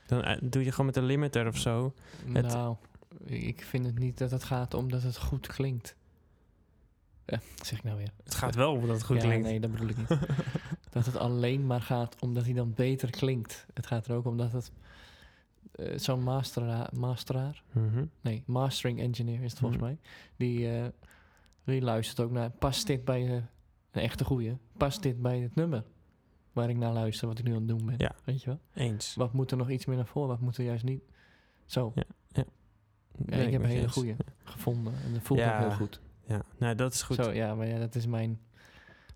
[0.07, 1.93] dan eh, doe je gewoon met een limiter of zo.
[2.33, 2.75] het- Nou,
[3.25, 5.95] ik vind het niet dat het gaat om dat het goed klinkt.
[7.25, 8.09] Ja, zeg ik nou weer?
[8.23, 9.45] Het gaat wel omdat het goed ja, klinkt.
[9.47, 10.07] nee, dat bedoel ik niet.
[10.89, 13.65] dat het alleen maar gaat omdat hij dan beter klinkt.
[13.73, 14.71] Het gaat er ook om dat het...
[15.71, 18.05] eh, Zo'n mastera masteraar, Mhm.
[18.21, 19.89] nee, mastering engineer is het volgens Mhm.
[19.91, 19.99] mij.
[20.35, 20.85] Die, eh,
[21.63, 23.31] die luistert ook naar, past dit bij eh,
[23.91, 24.57] een echte goeie?
[24.77, 25.83] Past dit bij het nummer
[26.53, 27.95] waar ik naar luister, wat ik nu aan het doen ben?
[27.97, 28.15] Ja.
[28.23, 28.59] Weet je wel?
[28.73, 29.15] Eens.
[29.15, 30.29] Wat moet er nog iets meer naar voren?
[30.29, 31.03] Wat moet er juist niet?
[31.65, 31.91] Zo.
[31.95, 32.43] Ja, ja.
[33.37, 34.93] ik heb een hele goede gevonden.
[35.05, 35.99] En dat voelt ook heel goed.
[36.27, 37.15] Ja, nou dat is goed.
[37.15, 38.39] Zo, ja, maar ja, dat is mijn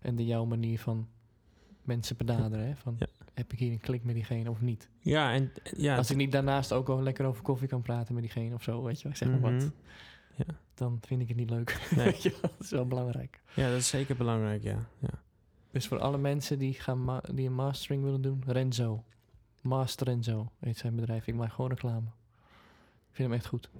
[0.00, 1.08] en de jouw manier van
[1.82, 2.66] mensen benaderen.
[2.66, 2.76] Hè?
[2.76, 3.06] Van, Ja.
[3.34, 4.88] Heb ik hier een klik met diegene of niet?
[4.98, 8.22] Ja, en ja, Als ik niet daarnaast ook wel lekker over koffie kan praten met
[8.22, 9.52] diegene of zo, weet je ik zeg maar mhm.
[9.52, 9.70] wat,
[10.36, 10.54] Ja.
[10.74, 11.88] dan vind ik het niet leuk.
[11.96, 12.04] Nee.
[12.10, 13.40] Weet je dat is wel belangrijk.
[13.54, 14.78] ja, dat is zeker belangrijk, ja.
[14.98, 15.22] ja.
[15.70, 19.04] Dus voor alle mensen die, gaan ma- die een mastering willen doen, Renzo.
[19.62, 21.26] Master Renzo heet zijn bedrijf.
[21.26, 22.06] Ik maak gewoon reclame.
[23.10, 23.70] Ik vind hem echt goed.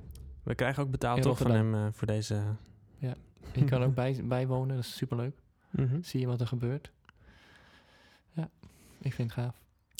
[0.42, 2.42] We krijgen ook betaald toch van hem eh, voor deze...
[3.52, 5.36] Je kan ook bij, bijwonen, dat is superleuk.
[5.70, 6.02] Mhm.
[6.02, 6.90] Zie je wat er gebeurt.
[8.32, 8.48] Ja,
[9.00, 9.54] ik vind het gaaf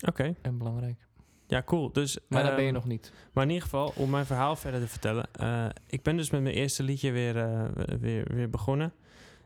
[0.07, 1.07] Oké, en belangrijk.
[1.46, 1.92] ja, cool.
[1.92, 3.12] Dus, Maar daar ben je ehm, nog niet.
[3.32, 5.26] Maar in ieder geval, om mijn verhaal verder te vertellen.
[5.32, 7.64] eh, ik ben dus met mijn eerste liedje weer, eh,
[8.01, 8.92] weer, weer begonnen.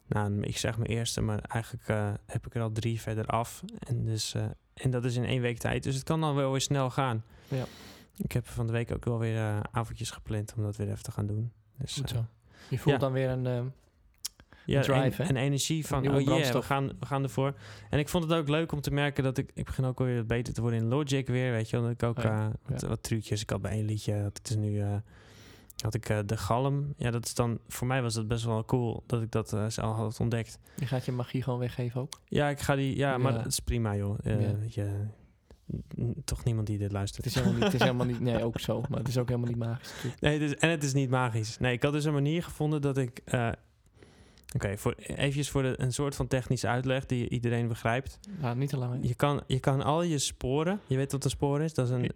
[0.07, 3.62] Nou, ik zeg mijn eerste, maar eigenlijk eh, heb ik er al drie verder af.
[3.78, 4.34] En, dus,
[4.74, 5.82] en dat is in één week tijd.
[5.82, 7.24] Dus het kan dan wel weer snel gaan.
[7.48, 7.64] Ja.
[8.16, 11.11] Ik heb van de week ook wel weer avondjes gepland om dat weer even te
[11.12, 11.52] gaan doen.
[11.78, 12.24] Dus, Goed zo.
[12.68, 13.00] Je voelt ja.
[13.00, 13.46] dan weer een...
[13.46, 13.66] ehm,
[14.66, 17.54] ja, drive, en, energie van, oh yeah, we gaan, we gaan ervoor.
[17.90, 19.50] En ik vond het ook leuk om te merken dat ik...
[19.54, 21.80] Ik begin ook weer beter te worden in Logic weer, weet je.
[21.80, 22.88] Dat ik ook Oh ja, eh, wat, ja.
[22.88, 23.42] wat trucjes...
[23.42, 24.80] Ik had bij één liedje, ik dus nu...
[24.80, 24.96] eh,
[25.82, 26.94] had ik eh, de galm.
[26.96, 27.58] Ja, dat is dan...
[27.68, 30.58] Voor mij was dat best wel cool dat ik dat zelf had ontdekt.
[30.76, 32.20] je gaat je magie gewoon weggeven ook.
[32.28, 32.96] Ja, ik ga die...
[32.96, 34.18] Ja, maar het is prima, joh.
[34.22, 34.36] Ja.
[34.36, 35.06] weet je,
[36.24, 37.24] toch niemand die dit luistert.
[37.24, 37.64] Het is helemaal niet...
[37.72, 38.82] Het is helemaal niet nee, ook zo.
[38.88, 40.20] Maar het is ook helemaal niet magisch natuurlijk.
[40.22, 41.58] Nee, het is, en het is niet magisch.
[41.58, 43.20] Nee, ik had dus een manier gevonden dat ik...
[43.24, 43.48] eh,
[44.54, 48.18] Oké, voor eventjes voor de, een soort van technische uitleg die iedereen begrijpt.
[48.40, 48.92] Nou, niet te lang.
[49.02, 49.08] hè?
[49.08, 50.80] Je kan, je kan al je sporen...
[50.86, 51.74] Je weet wat een spoor is?
[51.74, 52.10] Dat is een...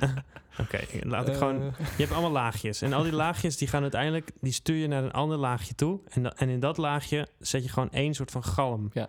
[0.60, 1.60] Oké, laat ik gewoon...
[1.62, 2.82] Eh, Je hebt allemaal laagjes.
[2.82, 4.30] En al die laagjes die gaan uiteindelijk...
[4.40, 6.00] Die stuur je naar een ander laagje toe.
[6.08, 8.90] En, da- en in dat laagje zet je gewoon één soort van galm.
[8.92, 9.08] En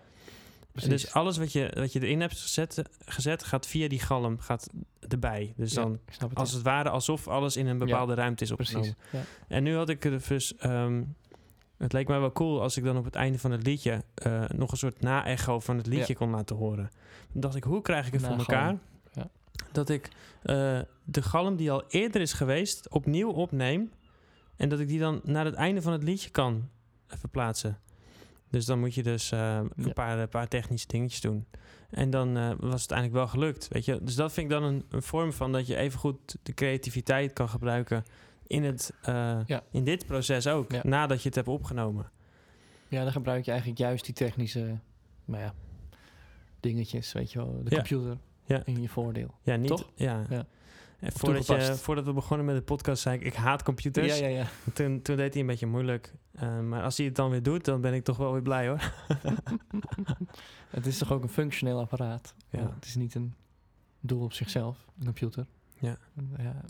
[0.73, 1.01] precies.
[1.01, 3.43] dus alles wat je, wat je erin hebt gezet, gezet...
[3.43, 4.69] gaat via die galm gaat
[5.09, 5.53] erbij.
[5.57, 6.35] Dus Ja, dan het.
[6.35, 8.95] als het ware alsof alles in een bepaalde ruimte is opgenomen.
[9.11, 9.21] Ja.
[9.47, 10.55] En nu had ik er dus...
[10.55, 11.03] ehm,
[11.77, 14.03] het leek mij wel cool als ik dan op het einde van het liedje...
[14.13, 16.91] eh, nog een soort na-echo van het liedje kon laten horen.
[17.31, 18.77] Dan dacht ik, hoe krijg ik het voor elkaar...
[19.13, 19.29] Ja.
[19.71, 20.09] dat ik
[20.41, 22.89] eh, de galm die al eerder is geweest...
[22.89, 23.91] opnieuw opneem...
[24.55, 26.69] en dat ik die dan naar het einde van het liedje kan
[27.07, 27.79] eh, verplaatsen.
[28.53, 29.93] Dus dan moet je dus eh, een, Ja.
[29.93, 31.45] paar, een paar technische dingetjes doen.
[31.89, 33.99] En dan eh, was het eigenlijk wel gelukt, weet je.
[34.03, 37.33] Dus dat vind ik dan een, een vorm van dat je even goed de creativiteit
[37.33, 38.03] kan gebruiken...
[38.47, 39.63] in, het, eh, Ja.
[39.71, 40.81] in dit proces ook, Ja.
[40.83, 42.11] nadat je het hebt opgenomen.
[42.87, 44.79] ja, dan gebruik je eigenlijk juist die technische...
[45.25, 45.53] Maar ja,
[46.59, 47.61] dingetjes, weet je wel.
[47.63, 48.17] De computer
[48.63, 49.33] in je voordeel.
[49.43, 49.67] Ja, niet...
[49.67, 49.89] Toch?
[49.95, 50.25] Ja.
[51.03, 54.19] En voordat, je, voordat we begonnen met de podcast zei ik, ik haat computers.
[54.19, 54.47] Ja, ja, ja.
[54.73, 56.13] Toen, toen deed hij een beetje moeilijk.
[56.31, 58.67] Eh, maar als hij het dan weer doet, dan ben ik toch wel weer blij
[58.67, 58.79] hoor.
[60.69, 62.33] het is toch ook een functioneel apparaat?
[62.49, 62.59] Ja.
[62.59, 62.73] Ja.
[62.75, 63.33] Het is niet een
[63.99, 65.45] doel op zichzelf, een computer.
[65.79, 65.97] Ja.
[66.37, 66.63] ja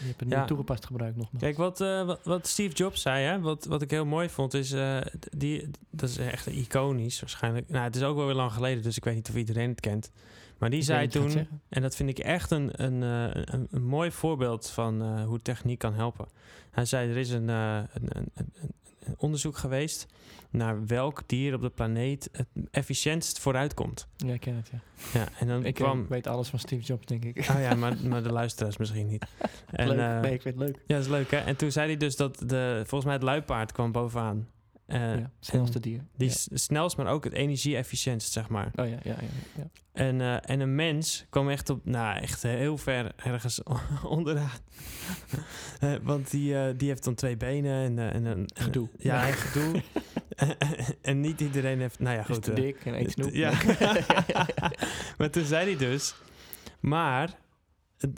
[0.00, 0.38] je hebt het Ja.
[0.38, 1.42] niet toegepast gebruikt nogmaals.
[1.42, 4.54] Kijk, wat, eh, wat, wat Steve Jobs zei, hè, wat, wat ik heel mooi vond,
[4.54, 4.72] is...
[4.72, 5.00] eh,
[5.36, 7.68] die, dat is echt iconisch waarschijnlijk.
[7.68, 9.80] Nou, het is ook wel weer lang geleden, dus ik weet niet of iedereen het
[9.80, 10.10] kent.
[10.58, 13.84] Maar die Ik zei toen, en dat vind ik echt een, een, eh, een, een
[13.84, 16.26] mooi voorbeeld van eh, hoe techniek kan helpen.
[16.70, 18.52] Hij zei, er is een, eh, een, een,
[19.16, 20.06] onderzoek geweest
[20.50, 24.08] naar welk dier op de planeet het efficiëntst vooruit komt.
[24.16, 24.28] zeggen.
[24.28, 25.20] Ja, ik ken het, ja.
[25.20, 26.06] Ja, en dan Ik kwam...
[26.08, 27.38] weet alles van Steve Jobs, denk ik.
[27.38, 29.26] Oh ja, maar, maar de luisteraars misschien niet.
[29.66, 30.22] En, leuk.
[30.22, 30.76] nee, ik vind het leuk.
[30.86, 31.36] ja, dat is leuk hè.
[31.36, 34.48] En toen zei hij dus dat de, volgens mij het luipaard kwam bovenaan.
[34.86, 36.04] Ja, snelste dier.
[36.16, 36.34] Die ja.
[36.34, 38.70] is snelst, maar ook het energie-efficiëntst, zeg maar.
[38.74, 39.28] Oh ja, ja, ja.
[39.56, 39.68] ja.
[39.92, 43.62] En, eh, en een mens kwam echt op, nou, echt heel ver ergens
[44.04, 44.58] onderaan.
[45.80, 48.50] Eh, want die, die heeft dan twee benen en, en een...
[48.54, 48.88] Gedoe.
[48.98, 49.26] Ja, Ja.
[49.26, 49.82] en gedoe.
[51.02, 51.98] en niet iedereen heeft...
[51.98, 52.42] Nou ja, Is goed.
[52.42, 53.30] te eh, dik en eet snoep.
[53.32, 53.52] Ja.
[55.18, 56.14] maar toen zei hij dus...
[56.80, 57.38] Maar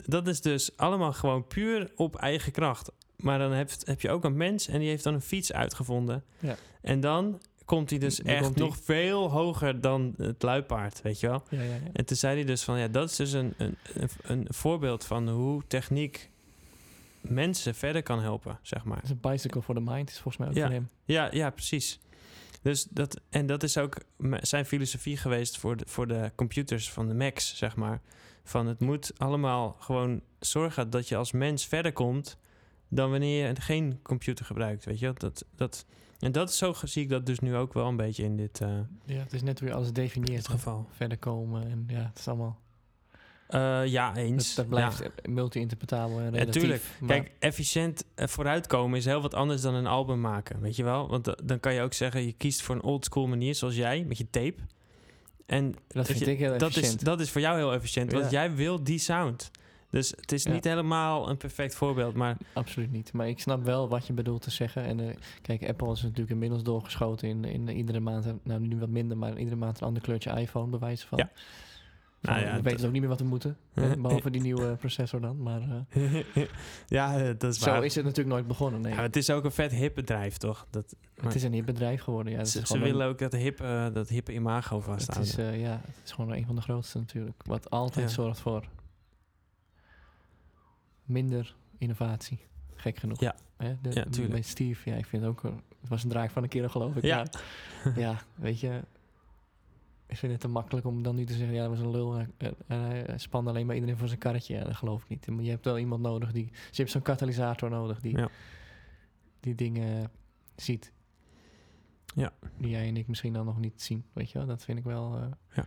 [0.05, 2.91] dat is dus allemaal gewoon puur op eigen kracht.
[3.19, 6.23] Maar dan heb, heb je ook een mens en die heeft dan een fiets uitgevonden.
[6.39, 6.55] Ja.
[6.81, 11.27] En dan komt hij dus Dan echt nog veel hoger dan het luipaard, weet je
[11.27, 11.43] wel.
[11.49, 11.79] ja, ja, ja.
[11.93, 13.77] En toen zei hij dus van, ja, dat is dus een, een,
[14.21, 16.29] een, voorbeeld van hoe techniek
[17.21, 19.03] mensen verder kan helpen, zeg maar.
[19.03, 20.69] Is een bicycle for the mind, is volgens mij ook Ja.
[20.75, 20.89] hem.
[21.05, 21.99] Ja, ja, precies.
[22.61, 23.97] Dus dat, en dat is ook
[24.41, 28.01] zijn filosofie geweest voor de, voor de computers van de Macs, zeg maar.
[28.43, 32.37] Van het moet allemaal gewoon zorgen dat je als mens verder komt
[32.89, 35.13] dan wanneer je geen computer gebruikt, weet je?
[35.13, 35.85] Dat, dat,
[36.19, 38.61] en dat is zo zie ik dat dus nu ook wel een beetje in dit,
[38.61, 38.69] eh,
[39.05, 40.47] Ja, het is net je alles definieert.
[40.47, 40.87] geval.
[40.91, 42.59] Verder komen en ja, het is allemaal...
[43.47, 44.55] Eh, ja, eens.
[44.55, 45.09] dat blijft Ja.
[45.29, 46.61] multi-interpretabel en Ja, relatief.
[46.61, 46.83] tuurlijk.
[46.99, 50.83] maar- Kijk, efficiënt eh, vooruitkomen is heel wat anders dan een album maken, weet je
[50.83, 51.07] wel?
[51.09, 54.03] Want da- dan kan je ook zeggen, je kiest voor een oldschool manier zoals jij,
[54.07, 54.55] met je tape.
[55.45, 57.03] En dat vind je- ik heel dat is, efficiënt.
[57.05, 58.31] dat is voor jou heel efficiënt, want Ja.
[58.31, 59.51] jij wil die sound.
[59.89, 60.51] Dus het is Ja.
[60.51, 63.13] niet helemaal een perfect voorbeeld, maar Absoluut niet.
[63.13, 64.83] Maar ik snap wel wat je bedoelt te zeggen.
[64.83, 68.89] En eh, kijk, Apple is natuurlijk inmiddels doorgeschoten in, in iedere maand, nou nu wat
[68.89, 71.17] minder, maar iedere maand een ander kleurtje iPhone, bewijs van.
[71.17, 71.29] Ja.
[72.21, 73.57] Nou ja, we weten ook niet meer wat we moeten.
[73.73, 75.41] hè, behalve die nieuwe processor dan.
[75.41, 76.21] Maar eh,
[76.87, 77.85] ja, eh, dat is zo waar.
[77.85, 78.81] is het natuurlijk nooit begonnen.
[78.81, 78.93] Nee.
[78.93, 80.67] Ja, het is ook een vet hip bedrijf, toch?
[80.69, 82.31] Dat, het is een hip bedrijf geworden.
[82.33, 83.57] Ja, het ze is ze gewoon een- willen ook dat hip,
[83.93, 85.27] dat hippe imago het vasthouden.
[85.29, 87.41] is, eh, ja, het is gewoon een van de grootste natuurlijk.
[87.45, 88.63] Wat altijd zorgt voor
[91.09, 92.39] minder innovatie.
[92.75, 93.19] Gek genoeg.
[93.19, 93.35] Ja.
[93.57, 94.29] Hè, de, Ja, tuurlijk.
[94.33, 95.41] Bij Steve, ja, ik vind het ook...
[95.79, 97.03] Het was een draak van een keer, geloof ik.
[97.03, 97.25] Ja.
[97.83, 98.81] maar- ja, weet je...
[100.05, 101.55] Ik vind het te makkelijk om dan nu te zeggen...
[101.55, 102.15] Ja, dat was een lul.
[102.17, 104.55] En en hij hij spande alleen maar iedereen voor zijn karretje.
[104.55, 105.27] Ja, dat geloof ik niet.
[105.27, 106.45] Maar je hebt wel iemand nodig die...
[106.45, 108.17] Dus je hebt zo'n katalysator nodig die...
[108.17, 108.29] Ja.
[109.39, 110.11] Die dingen
[110.55, 110.91] ziet.
[112.15, 112.33] Ja.
[112.57, 114.05] Die jij en ik misschien dan nog niet zien.
[114.13, 114.47] Weet je wel?
[114.47, 115.15] Dat vind ik wel...
[115.15, 115.65] eh, Ja.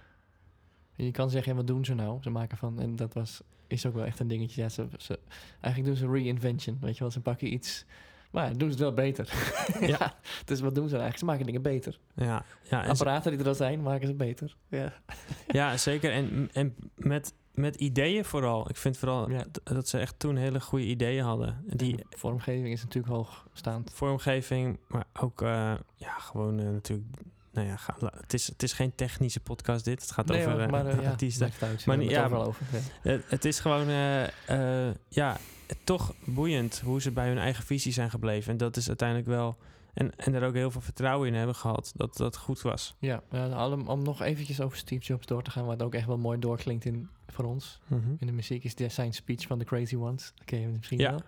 [0.96, 2.22] en je kan zeggen, ja, wat doen ze nou?
[2.22, 2.80] Ze maken van...
[2.80, 3.42] En dat was,
[3.72, 4.62] is ook wel echt een dingetje.
[4.62, 5.18] Ja, ze, ze,
[5.60, 6.78] eigenlijk doen ze reinvention.
[6.80, 7.10] Weet je wel?
[7.10, 7.84] Ze pakken iets...
[8.30, 9.32] Maar ja, doen ze het wel beter.
[9.98, 10.14] ja.
[10.44, 11.18] Dus wat doen ze eigenlijk?
[11.18, 11.98] Ze maken dingen beter.
[12.14, 14.56] Ja, ja, Apparaten die er al zijn, maken ze beter.
[14.68, 14.92] Ja.
[15.48, 16.12] ja zeker.
[16.12, 18.68] En, en met, met ideeën vooral.
[18.70, 19.44] Ik vind vooral Ja.
[19.64, 21.62] dat ze echt toen hele goede ideeën hadden.
[21.66, 23.90] Die Die vormgeving is natuurlijk hoogstaand.
[23.94, 27.06] vormgeving, maar ook eh, ja, gewoon eh, natuurlijk...
[27.52, 30.00] Nou ja, ga- het, is, het is geen technische podcast dit.
[30.02, 31.50] Het gaat Nee, over eh, maar eh, ja, artiesten.
[31.60, 31.86] uit.
[31.86, 32.66] Maar ja, overal over.
[33.02, 33.18] Ja.
[33.26, 35.36] Het, is gewoon, eh, ja,
[35.84, 38.52] toch boeiend hoe ze bij hun eigen visie zijn gebleven.
[38.52, 39.56] En dat is uiteindelijk wel...
[39.94, 42.94] En, en er ook heel veel vertrouwen in hebben gehad dat dat goed was.
[42.98, 46.06] Ja, ja om, om nog eventjes over Steve Jobs door te gaan, wat ook echt
[46.06, 47.80] wel mooi doorklinkt in, voor ons
[48.18, 50.32] in de muziek, is de, zijn speech van The Crazy Ones.
[50.34, 51.10] Dat ken je misschien Ja.
[51.10, 51.20] wel.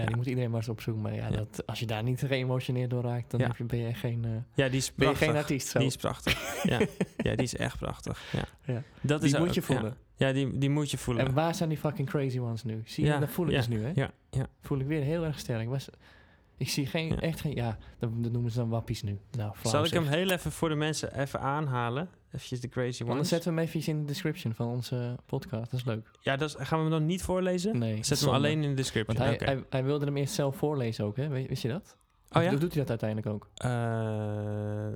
[0.00, 1.02] Ja, die moet iedereen maar eens opzoeken.
[1.02, 1.30] Maar ja.
[1.30, 4.30] Dat, als je daar niet geëmotioneerd door raakt, dan heb je, ben je geen, eh,
[4.54, 5.26] Ja, die is ben je prachtig.
[5.28, 5.68] geen artiest.
[5.68, 5.78] Zo.
[5.78, 6.62] Die is prachtig.
[6.64, 6.78] ja.
[7.28, 8.32] ja, die is echt prachtig.
[8.32, 8.44] Ja.
[8.74, 8.82] Ja.
[9.00, 9.96] Dat Die is moet ook- je voelen.
[10.16, 11.26] Ja, die, die moet je voelen.
[11.26, 12.82] En waar zijn die fucking Crazy Ones nu?
[12.84, 13.90] Zie je, dat voel ik dus nu, hè?
[13.94, 14.46] ja, ja.
[14.60, 15.68] Voel ik weer heel erg sterk.
[15.68, 15.88] Was,
[16.56, 17.20] ik zie geen, Ja.
[17.20, 19.18] echt geen, ja, dat, dat noemen ze dan wappies nu.
[19.30, 22.08] Nou, Zal ik hem heel even voor de mensen even aanhalen?
[22.32, 23.28] Even de Crazy Want dan Ones.
[23.28, 25.70] zetten we hem even in de description van onze podcast.
[25.70, 26.10] Dat is leuk.
[26.20, 27.78] Ja, dat is- gaan we hem dan niet voorlezen?
[27.78, 28.34] Nee, Zet hem zonde.
[28.36, 29.16] alleen in de description.
[29.16, 29.44] Want hij, Oké.
[29.44, 31.28] hij, hij wilde hem eerst zelf voorlezen ook, hè?
[31.28, 31.96] Weet, wist je dat?
[32.32, 32.52] oh ja?
[32.52, 33.48] Of doet hij dat uiteindelijk ook?
[33.54, 33.68] Eh,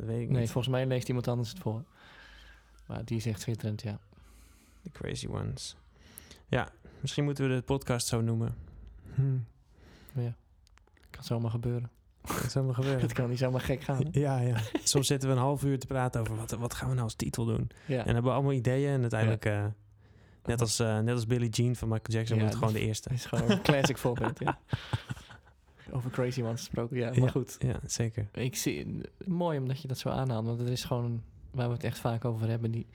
[0.07, 0.51] weet ik Nee, niet.
[0.51, 1.85] volgens mij leest iemand anders het voor.
[2.87, 3.99] Maar die is echt schitterend, ja.
[4.83, 5.77] The Crazy Ones.
[6.49, 6.69] Ja,
[7.01, 8.55] misschien moeten we de podcast zo noemen.
[9.15, 9.37] Hm.
[10.21, 10.35] Ja.
[11.11, 11.91] Kan zomaar gebeuren.
[12.23, 13.01] Dat zou maar gebeuren.
[13.01, 13.97] Het kan niet zomaar gek gaan.
[13.97, 14.21] hè?
[14.21, 14.57] Ja, ja.
[14.85, 17.15] Soms zitten we een half uur te praten over wat, wat gaan we nou als
[17.15, 17.71] titel doen.
[17.87, 17.99] Ja.
[17.99, 19.65] En hebben we allemaal ideeën en uiteindelijk, eh,
[20.45, 23.09] net, als, eh, net als Billie Jean van Michael Jackson, wordt het gewoon de eerste.
[23.09, 24.59] Het is gewoon een classic voorbeeld, ja.
[25.91, 27.13] Over Crazy Ones gesproken, ja.
[27.21, 28.29] Maar goed, Ja, zeker.
[28.33, 29.01] ik zie...
[29.25, 30.47] Mooi omdat je dat zo aanhaalt.
[30.47, 31.23] Want er is gewoon...
[31.51, 32.87] Waar we het echt vaak over hebben, die...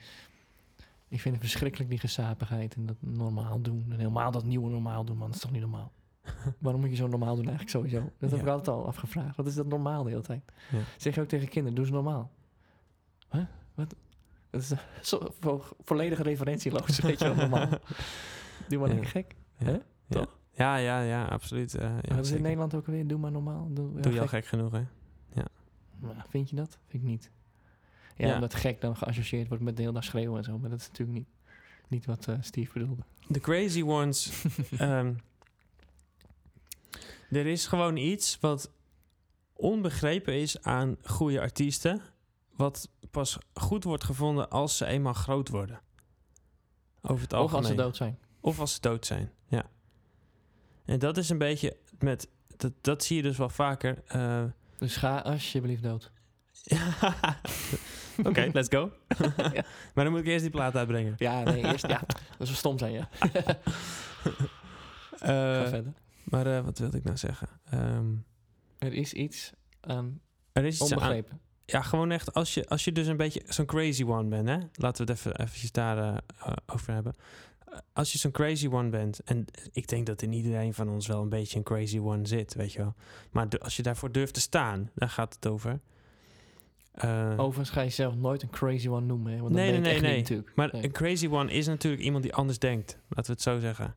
[1.08, 3.86] Ik vind het verschrikkelijk, die gesapigheid en dat normaal doen.
[3.90, 5.26] En helemaal dat nieuwe normaal doen, man.
[5.26, 5.92] Dat is toch niet normaal?
[6.58, 8.00] Waarom moet je zo normaal doen eigenlijk sowieso?
[8.18, 8.44] Dat heb Ja.
[8.46, 9.36] ik altijd al afgevraagd.
[9.36, 10.42] Wat is dat normaal de hele tijd?
[10.70, 10.78] Ja.
[10.96, 12.30] Zeg je ook tegen kinderen, doe ze normaal.
[13.30, 13.44] Huh?
[13.74, 13.94] Wat?
[14.50, 17.68] Dat is eh, zo, vo- volledig referentieloos, weet je wel, normaal.
[18.68, 18.94] Doe maar Ja.
[18.94, 19.34] niet gek.
[19.58, 19.64] Ja.
[19.66, 19.72] Hè?
[19.72, 19.80] Ja.
[20.08, 20.38] Toch?
[20.52, 21.74] Ja, ja, ja, absoluut.
[21.74, 22.42] eh, ja, Maar dat is in.
[22.42, 23.68] Nederland ook alweer, doe maar normaal.
[23.74, 24.46] Doe, ja, Doe je al gek.
[24.46, 24.82] genoeg, hè?
[26.00, 26.78] Nou, vind je dat?
[26.86, 27.30] Vind ik niet.
[28.16, 28.34] Ja, Ja.
[28.34, 30.58] omdat gek dan geassocieerd wordt met de hele dag schreeuwen en zo.
[30.58, 31.28] Maar dat is natuurlijk niet,
[31.88, 33.02] niet wat eh, Steve bedoelde.
[33.30, 34.44] The Crazy Ones.
[34.78, 35.12] ehm,
[37.30, 38.70] er is gewoon iets wat
[39.52, 42.00] onbegrepen is aan goede artiesten.
[42.56, 45.80] Wat pas goed wordt gevonden als ze eenmaal groot worden.
[47.02, 47.58] Over het Of algemeen.
[47.64, 48.18] als ze dood zijn.
[48.40, 49.64] Of als ze dood zijn, ja.
[50.84, 52.28] En dat is een beetje met...
[52.56, 54.02] Dat, dat zie je dus wel vaker.
[54.06, 54.44] eh,
[54.78, 56.10] Dus ga alsjeblieft dood.
[58.24, 58.92] Oké, let's go.
[59.52, 59.64] Ja.
[59.94, 61.14] Maar dan moet ik eerst die plaat uitbrengen.
[61.16, 62.00] Ja, nee, eerst, ja.
[62.38, 63.08] Dat zou stom zijn, ja.
[63.12, 63.58] Ga
[65.18, 65.92] Eh, verder.
[66.30, 67.48] Maar eh, wat wilde ik nou zeggen?
[67.70, 68.06] Ehm,
[68.78, 70.20] Er is iets aan
[70.52, 71.40] er is iets aan, onbegrepen.
[71.64, 74.58] Ja, gewoon echt, als je, als je dus een beetje zo'n crazy one bent, hè?
[74.72, 77.14] Laten we het even eventjes daar eh, eh, over hebben.
[77.92, 81.22] Als je zo'n crazy one bent, en ik denk dat in iedereen van ons wel
[81.22, 82.94] een beetje een crazy one zit, weet je wel.
[83.30, 85.80] Maar als je daarvoor durft te staan, daar gaat het over.
[87.36, 89.40] Overigens ga je zelf nooit een crazy one noemen, hè?
[89.40, 90.10] Want Nee, nee, nee, echt nee.
[90.10, 90.52] niet natuurlijk.
[90.56, 90.84] Maar Nee.
[90.84, 92.98] een crazy one is natuurlijk iemand die anders denkt.
[93.08, 93.94] Laten we het zo zeggen.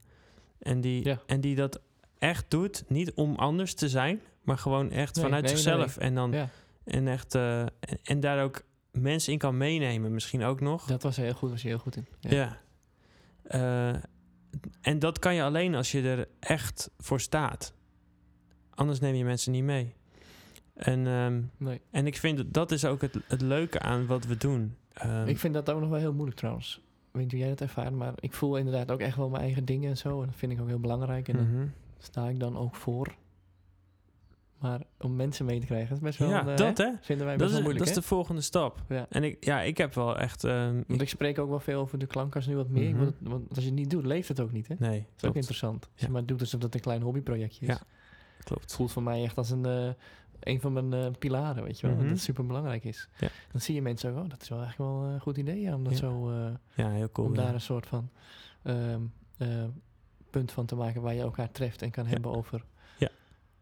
[0.60, 1.22] En die, Ja.
[1.26, 1.82] en die dat
[2.22, 5.98] echt doet, niet om anders te zijn, maar gewoon echt Nee, vanuit nee, nee, zichzelf.
[5.98, 6.50] En dan Ja,
[6.84, 7.72] en echt eh, en,
[8.04, 8.62] en daar ook
[8.92, 10.86] mensen in kan meenemen, misschien ook nog.
[10.86, 12.08] dat was heel goed, was je heel goed in.
[12.20, 12.58] Ja.
[13.44, 13.96] Eh,
[14.82, 17.74] en dat kan je alleen als je er echt voor staat.
[18.70, 19.94] Anders neem je mensen niet mee.
[20.74, 21.82] En, ehm, Nee.
[21.92, 24.76] en ik vind dat dat is ook het, het leuke aan wat we doen.
[24.94, 26.82] Ehm, Ik vind dat ook nog wel heel moeilijk trouwens.
[27.12, 29.66] weet niet hoe jij dat ervaart, maar ik voel inderdaad ook echt wel mijn eigen
[29.66, 30.20] dingen en zo.
[30.22, 31.28] En dat vind ik ook heel belangrijk.
[31.28, 31.74] En.
[32.04, 33.16] Sta ik dan ook voor.
[34.60, 36.30] Maar om mensen mee te krijgen, dat is best wel...
[36.30, 36.92] Ja, eh, dat hè?
[37.02, 38.02] Vinden wij Dat best is, wel moeilijk, dat is hè?
[38.02, 38.84] de volgende stap.
[38.90, 39.06] Ja.
[39.10, 40.44] En ik, ja, ik heb wel echt...
[40.44, 42.96] ehm, Want ik spreek ook wel veel over de klankkast nu wat meer.
[42.96, 43.06] Mhm.
[43.06, 44.76] het- want als je het niet doet, leeft het ook niet, hè?
[44.76, 45.84] Dat nee, is ook interessant.
[45.92, 46.06] Als Ja.
[46.08, 47.74] je maar doet alsof dat een klein hobbyprojectje is.
[47.74, 47.80] Ja.
[48.38, 48.76] Het klopt.
[48.76, 49.90] voelt voor mij echt als een, eh,
[50.40, 51.96] een van mijn eh, pilaren, weet je wel.
[51.96, 52.04] Mhm.
[52.06, 53.10] Dat het super belangrijk is.
[53.20, 53.28] Ja.
[53.52, 55.76] Dan zie je mensen ook, oh, dat is wel eigenlijk wel een goed idee, ja,
[55.76, 56.32] om dat zo...
[56.76, 57.28] Ja, heel cool.
[57.28, 58.10] om daar een soort van
[58.64, 59.02] ehm,
[59.38, 59.48] eh,
[60.32, 62.10] punt van te maken waar je elkaar treft en kan Ja.
[62.10, 62.64] hebben over
[62.98, 63.10] Ja.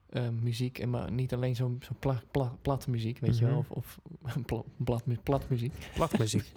[0.09, 0.79] ehm, muziek.
[0.79, 3.71] En maar niet alleen zo'n zo pla, pla, plat muziek, weet je wel, Mhm.
[3.71, 5.73] of, of pla, plat, mu- plat muziek.
[5.95, 6.51] Platmuziek.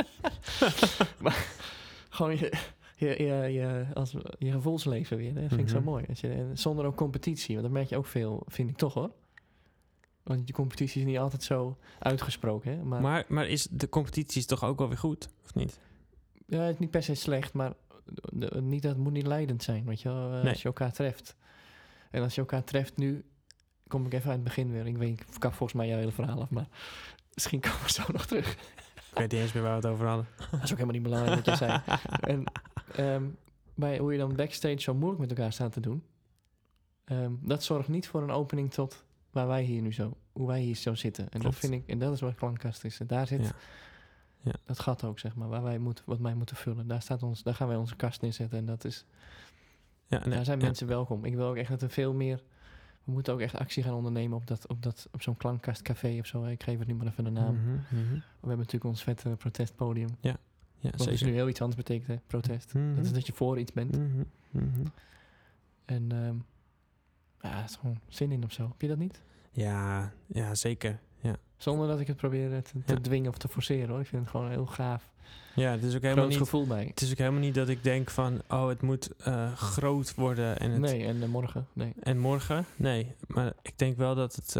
[2.08, 2.52] Gewoon je,
[2.96, 5.34] je, je, je, als, je gevoelsleven weer.
[5.34, 5.84] Dat vind ik zo Mhm.
[5.84, 6.04] mooi.
[6.08, 9.10] Als je, zonder ook competitie, want dat merk je ook veel, vind ik toch hoor.
[10.22, 12.82] Want die competitie is niet altijd zo uitgesproken, hè?
[12.84, 15.78] Maar, maar, maar is de competitie is toch ook wel weer goed, of niet?
[16.46, 17.72] Ja, het is niet per se slecht, maar
[18.60, 21.36] niet, dat moet niet leidend zijn, weet je wel, eh, als je elkaar treft.
[22.10, 23.24] En als je elkaar treft nu,
[23.88, 24.86] kom ik even aan het begin weer.
[24.86, 26.68] Ik weet, ik kap volgens mij jouw hele verhaal af, maar
[27.34, 28.52] misschien komen we zo nog terug.
[28.52, 30.26] Ik weet niet eens meer waar we het over hadden.
[30.50, 31.80] Dat is ook helemaal niet belangrijk wat je zei.
[32.32, 32.44] En
[32.94, 33.24] ehm,
[33.74, 36.02] bij hoe je dan backstage zo moeilijk met elkaar staat te doen,
[37.04, 40.60] ehm, dat zorgt niet voor een opening tot waar wij hier nu zo, hoe wij
[40.60, 41.28] hier zo zitten.
[41.30, 43.00] En dat vind ik, en dat is wat klankkast is.
[43.00, 43.52] En daar zit Ja.
[44.42, 44.52] Ja.
[44.64, 46.86] dat gat ook, zeg maar, waar wij moeten, wat wij moeten vullen.
[46.86, 48.58] Daar, staat ons, daar gaan wij onze kast neerzetten.
[48.58, 49.04] En dat is,
[50.06, 50.64] Ja, daar zijn ja.
[50.64, 51.24] mensen welkom.
[51.24, 52.42] Ik wil ook echt dat er veel meer,
[53.04, 56.26] we moeten ook echt actie gaan ondernemen op, dat, op, dat, op zo'n klankkastcafé of
[56.26, 56.44] zo.
[56.44, 57.54] Ik geef het nu maar even een naam.
[57.54, 58.14] Mhm, mhm.
[58.14, 60.08] We hebben natuurlijk ons vette protestpodium.
[60.20, 60.36] Ja,
[60.80, 62.16] Wat dus nu heel iets anders betekent, hè?
[62.26, 62.74] protest.
[62.74, 62.94] Mhm.
[62.94, 63.96] Dat is dat je voor iets bent.
[65.84, 66.36] En ehm,
[67.40, 68.68] ja, het is gewoon zin in of zo.
[68.68, 69.22] Heb je dat niet?
[69.52, 71.00] Ja, ja, zeker.
[71.62, 73.00] Zonder dat ik het probeer eh, te, te Ja.
[73.00, 74.00] dwingen of te forceren hoor.
[74.00, 75.10] Ik vind het gewoon heel gaaf.
[75.54, 76.36] ja het is ook helemaal niet...
[76.36, 76.84] gevoel bij.
[76.84, 80.58] Het is ook helemaal niet dat ik denk van, oh, het moet eh, groot worden
[80.58, 81.66] en, het, Nee, en eh, morgen.
[81.72, 81.92] Nee.
[82.02, 82.64] en morgen.
[82.76, 84.54] Nee, maar ik denk wel dat het,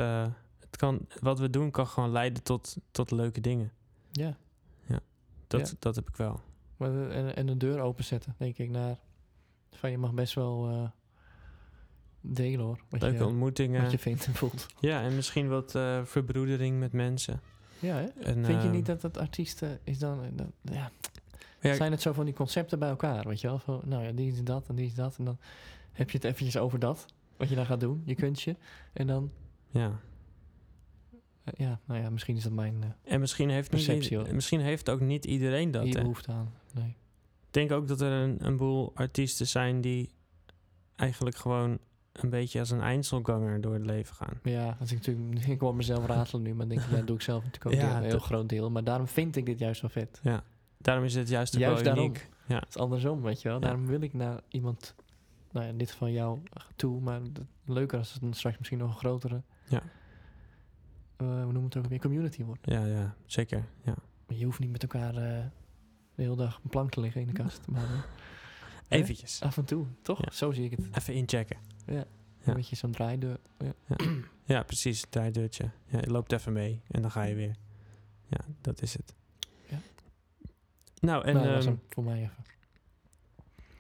[0.61, 3.73] het kan, wat we doen kan gewoon leiden tot, tot leuke dingen.
[4.13, 4.37] Ja.
[5.47, 5.75] Dat, Ja.
[5.79, 6.41] dat heb ik wel.
[6.77, 8.99] Maar en, en de deur openzetten, denk ik, naar...
[9.73, 10.91] Van je mag best wel
[12.23, 12.81] delen hoor.
[12.89, 13.83] Wat Leuke je, ontmoetingen.
[13.83, 14.67] wat je vindt en voelt.
[14.81, 17.41] Ja, en misschien wat eh, verbroedering met mensen.
[17.79, 18.05] Ja, hè?
[18.07, 20.23] En, Vind je eh, niet dat dat artiesten is dan...
[20.23, 20.91] eh, dat- ja,
[21.61, 23.59] ja, zijn het zo van die concepten bij elkaar, weet je wel?
[23.59, 25.19] Van, nou ja, die is dat en die is dat.
[25.19, 25.39] En dan
[25.93, 27.07] heb je het eventjes over dat.
[27.37, 28.57] Wat je dan gaat doen, je kunstje.
[28.93, 29.31] En dan...
[29.71, 30.01] ja.
[31.57, 32.77] ja, nou ja, misschien is dat mijn...
[32.83, 35.85] eh, En misschien heeft, Perceptie, misschien heeft ook niet iedereen dat.
[35.85, 36.01] hè.
[36.01, 36.53] behoefte aan.
[36.75, 36.97] Nee.
[37.47, 40.11] Ik denk ook dat er een, een boel artiesten zijn die
[40.97, 41.79] eigenlijk gewoon
[42.13, 44.39] een beetje als een Einzelganger door het leven gaan.
[44.43, 47.17] Ja, als ik natuurlijk, ik hoor mezelf ratelen nu, maar denk ik, ja, dat doe
[47.17, 48.71] ik zelf natuurlijk ook Ja, een heel groot deel.
[48.71, 50.21] Maar daarom vind ik dit juist wel vet.
[50.23, 50.43] Ja.
[50.79, 52.05] Daarom is het juist Juist wel daarom.
[52.05, 52.29] uniek.
[52.47, 52.59] Ja.
[52.59, 53.61] Het is andersom, weet je wel.
[53.61, 54.95] Daarom wil ik naar iemand,
[55.51, 56.39] nou ja, in dit geval jou,
[56.77, 57.01] toe.
[57.01, 57.21] Maar
[57.65, 59.83] leuker als het dan straks misschien nog een grotere, Ja.
[61.17, 62.61] eh, hoe noemen we het ook weer, community wordt.
[62.67, 63.65] Ja, ja, zeker.
[63.85, 63.95] Ja.
[64.27, 65.45] Maar je hoeft niet met elkaar eh,
[66.15, 67.67] de hele dag een plank te liggen in de kast.
[67.73, 68.01] Maar eh,
[68.89, 68.99] Hè?
[68.99, 69.41] Eventjes.
[69.43, 70.19] af en toe, toch?
[70.25, 70.31] Ja.
[70.31, 70.89] Zo zie ik het.
[70.99, 71.57] Even inchecken.
[71.87, 72.05] Ja.
[72.45, 73.39] Een beetje zo'n draaideur.
[73.59, 73.97] Ja.
[74.45, 75.05] Ja, precies.
[75.09, 75.71] Draaideurtje.
[75.87, 77.57] Ja, je loopt even mee en dan ga je weer.
[78.29, 79.15] Ja, dat is het.
[79.69, 79.79] Ja.
[81.01, 82.45] Nou, en nou, dat was ehm, voor mij even.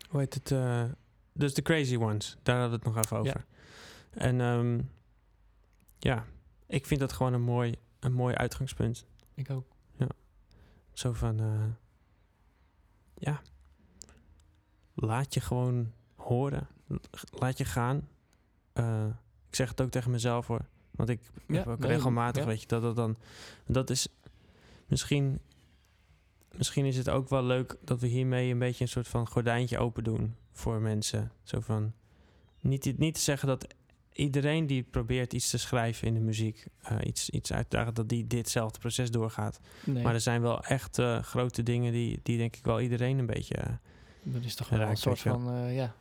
[0.08, 0.50] hoe heet het?
[0.50, 0.84] eh,
[1.32, 2.36] dus de Crazy Ones.
[2.42, 3.44] Daar hadden we het nog even over.
[4.10, 4.80] En ehm,
[5.98, 6.26] ja,
[6.66, 9.06] ik vind dat gewoon een mooi, een mooi uitgangspunt.
[9.34, 9.70] Ik ook.
[10.92, 11.64] Zo van, eh,
[13.14, 13.42] ja,
[14.94, 16.68] laat je gewoon horen.
[17.30, 18.08] Laat je gaan.
[18.72, 19.06] Eh,
[19.48, 20.64] ik zeg het ook tegen mezelf hoor.
[20.90, 22.48] Want ik Ja, heb ook nee, regelmatig, ja.
[22.48, 23.16] weet je, dat dat dan...
[23.66, 24.08] Dat is
[24.86, 25.40] misschien...
[26.56, 29.78] Misschien is het ook wel leuk dat we hiermee een beetje een soort van gordijntje
[29.78, 31.32] open doen voor mensen.
[31.42, 31.92] Zo van,
[32.60, 33.66] niet, niet te zeggen dat
[34.12, 37.94] iedereen die probeert iets te schrijven in de muziek, eh, iets, iets uit te dragen,
[37.94, 39.60] dat die ditzelfde proces doorgaat.
[39.84, 43.18] Nee, Maar er zijn wel echt eh, grote dingen die, die denk ik wel iedereen
[43.18, 43.78] een beetje...
[44.22, 45.94] dat is toch wel raakt, een soort van, ja,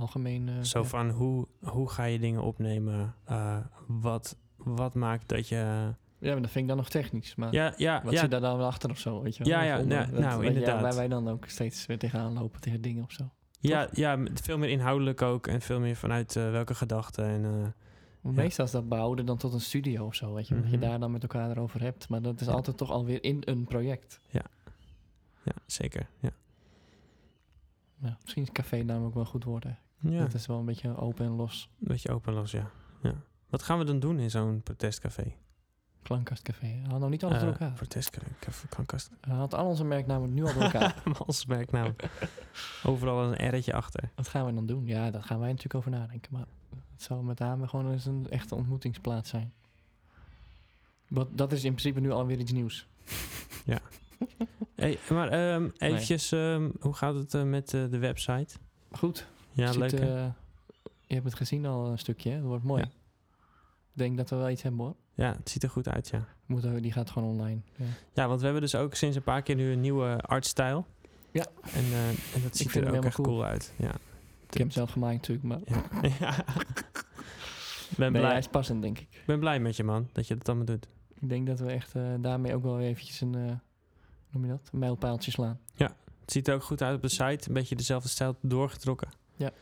[0.00, 0.48] algemeen...
[0.48, 0.84] eh, zo ja.
[0.84, 3.14] van, hoe, hoe ga je dingen opnemen?
[3.24, 5.92] Eh, wat, wat maakt dat je...
[6.18, 7.34] Ja, maar dat vind ik dan nog technisch.
[7.34, 9.52] Maar Ja, ja, wat ja, zit daar dan achter of zo, weet je wel?
[9.52, 9.98] Ja, ja, onder?
[9.98, 10.82] ja, Dat- nou, weet je, inderdaad.
[10.82, 13.30] Waar wij dan ook steeds weer tegenaan lopen tegen dingen of zo.
[13.60, 17.24] ja, ja, veel meer inhoudelijk ook en veel meer vanuit eh, welke gedachten.
[17.24, 17.74] En,
[18.22, 18.30] Ja.
[18.30, 20.54] Meestal is dat behouden dan tot een studio of zo, weet je.
[20.54, 20.80] Dat je Mhm.
[20.88, 22.08] daar dan met elkaar erover hebt.
[22.08, 22.52] Maar dat is Ja.
[22.52, 24.20] altijd toch alweer in een project.
[24.30, 24.42] ja,
[25.66, 26.06] zeker.
[26.18, 26.30] Ja.
[28.02, 29.64] Ja, misschien is café namelijk wel goed woord.
[30.00, 31.68] Ja, Dat is wel een beetje open en los.
[31.80, 32.70] een beetje open los, ja.
[33.02, 33.14] ja.
[33.48, 35.32] Wat gaan we dan doen in zo'n protestcafé?
[36.02, 36.82] Klankkastcafé.
[36.88, 37.76] Had nog niet alles Eh, door elkaar.
[37.76, 39.10] Voor testcafé, klankkast.
[39.20, 41.02] Had al onze merknamen nu al door elkaar.
[41.26, 41.94] Als merknaam.
[42.84, 44.10] Overal een R'tje achter.
[44.14, 44.86] Wat gaan we dan doen?
[44.86, 46.32] Ja, daar gaan wij natuurlijk over nadenken.
[46.32, 46.46] Maar
[46.92, 49.52] het zou met name gewoon eens een echte ontmoetingsplaats zijn.
[51.08, 52.86] Wat, dat is in principe nu alweer iets nieuws.
[54.74, 58.54] Hey, maar ehm eventjes, ehm, hoe gaat het eh, met eh, de website?
[58.92, 59.26] Goed.
[59.52, 60.26] Ja, leuk eh,
[61.06, 62.36] je hebt het gezien al een stukje, hè?
[62.36, 62.82] Dat wordt mooi.
[62.82, 62.88] Ja.
[63.92, 64.94] Ik denk dat we wel iets hebben hoor.
[65.14, 66.26] Ja, het ziet er goed uit, ja.
[66.80, 67.60] Die gaat gewoon online.
[67.76, 67.84] Ja.
[68.12, 70.86] Ja, want we hebben dus ook sinds een paar keer nu een nieuwe artstijl.
[71.30, 71.46] Ja.
[71.62, 73.72] En, eh, en dat ziet er ook echt cool uit.
[73.76, 73.92] Ja.
[74.46, 76.08] Ik heb hem zelf gemaakt natuurlijk, maar ja.
[76.20, 76.44] ja.
[77.96, 79.08] ben, nee, blij, hij is passend denk ik.
[79.10, 80.86] ik ben blij met je man, dat je dat allemaal doet.
[81.20, 83.60] Ik denk dat we echt eh, daarmee ook wel eventjes een, hoe
[84.30, 85.58] noem je dat, een mijlpaaltje slaan.
[86.30, 87.48] Het ziet er ook goed uit op de site.
[87.48, 89.08] Een beetje dezelfde stijl doorgetrokken.
[89.40, 89.52] Ja.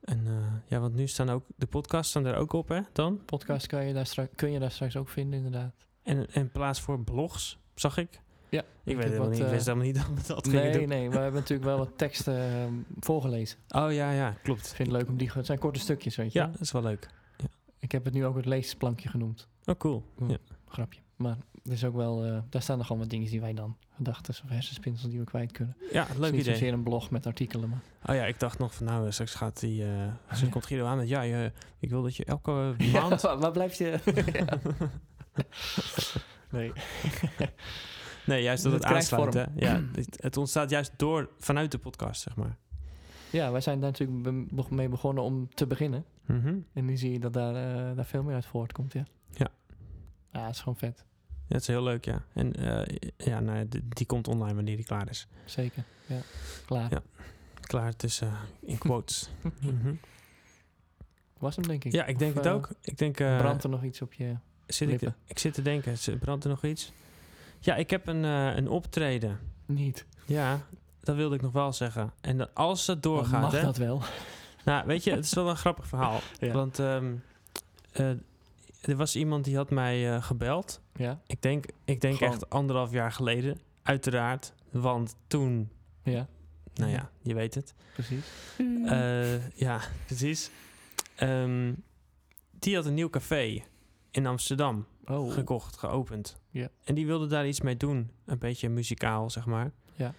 [0.00, 0.32] En eh,
[0.66, 3.24] ja, want nu staan ook de podcasts staan er ook op, hè, dan?
[3.24, 5.74] Podcast kan je daar straks, kun je daar straks ook vinden inderdaad.
[6.02, 8.20] En, en plaats voor blogs, zag ik.
[8.48, 10.72] Ja, Ik, weet heb helemaal wat, niet, wist eh, helemaal niet dat we dat nee,
[10.72, 10.88] doen.
[10.88, 13.58] nee, we hebben natuurlijk wel wat teksten ehm, voorgelezen.
[13.68, 14.66] Oh ja, ja, klopt.
[14.66, 15.30] Ik vind het leuk om die...
[15.32, 16.38] Het zijn korte stukjes, weet je.
[16.38, 17.08] Ja, dat is wel leuk.
[17.78, 19.48] Ik heb het nu ook het leesplankje genoemd.
[19.64, 20.04] Oh, cool.
[20.16, 20.30] Hm.
[20.30, 20.38] Ja.
[20.68, 21.00] Grapje.
[21.16, 22.24] Maar er is ook wel...
[22.24, 23.76] eh, daar staan nog gewoon wat dingen die wij dan...
[23.96, 25.76] Gedachten of hersenspinsels die we kwijt kunnen.
[25.92, 26.42] Ja, Het is leuk idee.
[26.54, 27.80] zozeer een blog met artikelen, maar...
[28.06, 29.84] Oh ja, ik dacht nog van nou, straks gaat die...
[29.84, 30.48] eh straks ja.
[30.48, 31.08] komt Guido aan met...
[31.08, 33.20] Ja, je, ik wil dat je elke Ja, maand...
[33.20, 33.98] waar, waar blijf je...
[34.32, 34.58] Ja.
[36.58, 36.72] nee.
[38.26, 39.34] nee, juist dat Het het aansluit.
[39.34, 39.44] Hè?
[39.54, 42.56] Ja, het, het ontstaat juist door, vanuit de podcast, zeg maar.
[43.30, 46.04] Ja, wij zijn daar natuurlijk mee begonnen om te beginnen.
[46.26, 46.56] Mhm.
[46.72, 49.04] En nu zie je dat daar, eh, daar veel meer uit voortkomt, ja.
[50.36, 50.46] Ja.
[50.46, 51.04] Het is gewoon vet.
[51.26, 52.22] Ja, het is heel leuk, ja.
[52.32, 55.26] En eh, ja, nou, die, die komt online wanneer die klaar is.
[55.44, 55.84] Zeker.
[56.06, 56.18] Ja.
[56.66, 56.90] Klaar.
[56.90, 57.02] Ja.
[57.60, 59.28] Klaar tussen in quotes.
[59.60, 59.94] Mhm.
[61.38, 61.92] Was hem, denk ik.
[61.92, 62.68] Ja, ik denk Of, het eh, ook.
[62.80, 63.20] Ik denk...
[63.20, 64.36] eh, brandt er nog iets op je...
[64.66, 65.16] zit ik, lippen?
[65.26, 66.92] ik zit te denken, brandt er nog iets?
[67.60, 69.38] Ja, ik heb een, eh, een optreden.
[69.66, 70.06] Niet.
[70.26, 70.60] Ja,
[71.00, 72.12] dat wilde ik nog wel zeggen.
[72.20, 73.62] En dat als het Dan doorgaat, mag hè.
[73.62, 74.02] dat wel.
[74.64, 76.20] Nou, weet je, het is wel een grappig verhaal.
[76.38, 76.52] Ja.
[76.52, 77.14] Want ehm,
[77.92, 78.10] eh,
[78.88, 80.80] er was iemand die had mij eh, gebeld.
[80.94, 81.20] Ja.
[81.26, 82.32] Ik denk, ik denk Gewoon.
[82.32, 83.60] echt anderhalf jaar geleden.
[83.82, 84.54] Uiteraard.
[84.70, 85.70] Want toen,
[86.02, 86.28] Ja,
[86.74, 87.74] nou ja, je weet het.
[87.92, 88.24] precies.
[88.86, 90.50] Eh, ja, precies.
[91.16, 91.72] Ehm,
[92.50, 93.62] die had een nieuw café
[94.10, 95.32] in Amsterdam oh.
[95.32, 96.36] gekocht, geopend.
[96.50, 96.68] Ja.
[96.84, 98.10] En die wilde daar iets mee doen.
[98.24, 99.72] Een beetje muzikaal, zeg maar.
[99.94, 100.14] Ja.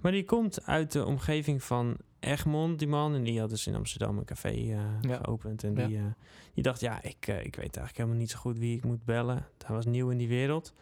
[0.00, 3.14] Maar die komt uit de omgeving van Egmond, die man.
[3.14, 4.68] En die had dus in Amsterdam een café eh,
[5.00, 5.16] Ja.
[5.22, 5.64] geopend.
[5.64, 5.86] En Ja.
[5.86, 6.02] die, eh,
[6.54, 9.04] die dacht, ja, ik, eh, ik weet eigenlijk helemaal niet zo goed wie ik moet
[9.04, 9.46] bellen.
[9.66, 10.72] Hij was nieuw in die wereld.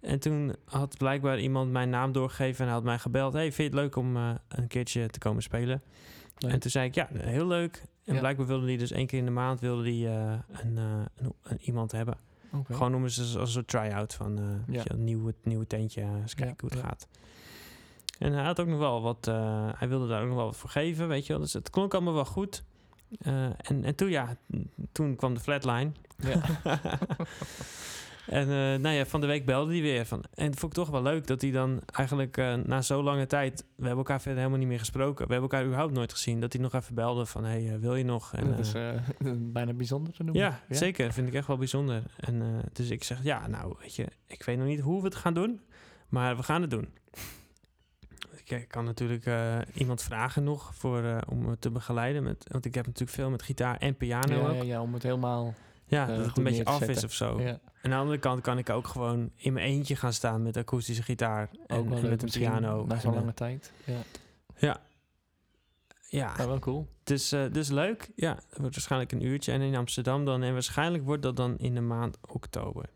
[0.00, 3.32] En toen had blijkbaar iemand mijn naam doorgegeven en hij had mij gebeld.
[3.32, 5.82] Hey, vind je het leuk om een keertje te komen spelen?
[6.38, 6.52] Leuk.
[6.52, 7.82] En toen zei ik, ja, heel leuk.
[8.04, 8.20] En Ja.
[8.20, 10.42] blijkbaar wilde die dus één keer in de maand wilde die, een,
[10.76, 11.06] een,
[11.42, 12.18] een iemand hebben.
[12.64, 16.02] Gewoon noemen ze het als een try-out van een nieuwe, nieuwe tentje.
[16.02, 17.08] Eens kijken hoe het gaat.
[18.18, 20.56] En hij had ook nog wel wat, eh, hij wilde daar ook nog wel wat
[20.56, 21.42] voor geven, weet je wel.
[21.42, 22.64] Dus het klonk allemaal wel goed.
[23.18, 24.36] Eh, en, en toen, ja,
[24.92, 25.90] toen kwam de flatline.
[26.16, 26.40] Ja.
[28.26, 30.06] en eh, nou ja, van de week belde hij weer.
[30.06, 33.26] Van, en dat vond ik toch wel leuk dat hij dan eigenlijk na zo lange
[33.26, 33.60] tijd...
[33.60, 35.26] We hebben elkaar verder helemaal niet meer gesproken.
[35.26, 36.40] We hebben elkaar überhaupt nooit gezien.
[36.40, 38.32] Dat hij nog even belde van, hey, wil je nog?
[38.34, 38.72] En, dat is
[39.58, 40.42] bijna bijzonder te noemen.
[40.42, 41.12] ja, zeker.
[41.12, 42.02] Vind ik echt wel bijzonder.
[42.16, 45.16] En dus ik zeg, ja, nou, weet je, ik weet nog niet hoe we het
[45.16, 45.60] gaan doen,
[46.08, 46.88] maar we gaan het doen.
[48.46, 52.22] Ik eh, kan natuurlijk eh, iemand vragen nog voor, eh, om me te begeleiden.
[52.22, 54.54] Met, want ik heb natuurlijk veel met gitaar en piano Ja, ook.
[54.54, 55.54] ja, ja, om het helemaal...
[55.88, 57.40] Ja, dat het een beetje af is of zo.
[57.40, 57.46] Ja.
[57.46, 60.56] En aan de andere kant kan ik ook gewoon in mijn eentje gaan staan met
[60.56, 62.84] akoestische gitaar en, Ook wel en leuk met een piano.
[62.86, 63.72] Na zo'n eh, lange tijd.
[63.84, 64.00] Ja,
[64.56, 64.80] Ja.
[66.08, 66.88] Ja, wel cool.
[67.04, 68.10] dus, eh, dus leuk.
[68.16, 69.52] Ja, het wordt waarschijnlijk een uurtje.
[69.52, 70.42] En in Amsterdam dan.
[70.42, 72.88] En waarschijnlijk wordt dat dan in de maand oktober.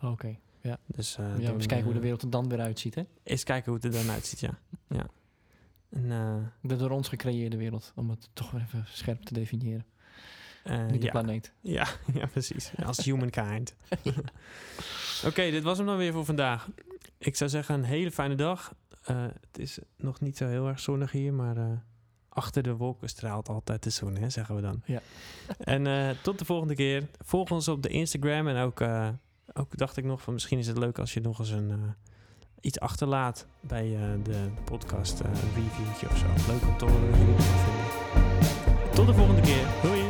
[0.00, 0.38] Oké.
[0.86, 3.02] Dus, eh, Ja, dan, eens kijken hoe de eh, wereld er dan weer uitziet, hè?
[3.22, 4.58] Eens kijken hoe het er dan uitziet, ja.
[4.98, 5.06] ja.
[5.88, 9.86] En, eh, De door ons gecreëerde wereld, om het toch weer even scherp te definiëren.
[10.90, 11.10] Niet de ja.
[11.10, 11.52] planeet.
[11.60, 12.70] Ja, ja, precies.
[12.84, 13.74] Als humankind.
[15.28, 16.68] Oké, dit was hem dan weer voor vandaag.
[17.18, 18.74] Ik zou zeggen, een hele fijne dag.
[19.02, 21.82] Het is nog niet zo heel erg zonnig hier, maar
[22.28, 24.82] achter de wolken straalt altijd de zon, hè, zeggen we dan.
[24.84, 25.00] Ja.
[25.58, 27.06] En tot de volgende keer.
[27.18, 28.80] Volg ons op de Instagram en ook,
[29.52, 31.76] ook dacht ik nog van misschien is het leuk als je nog eens een, eh,
[32.60, 36.52] iets achterlaat bij eh, de podcast, eh, een reviewtje of zo.
[36.52, 37.36] Leuk om te horen.
[38.94, 39.66] Tot de volgende keer.
[39.82, 40.05] Doei!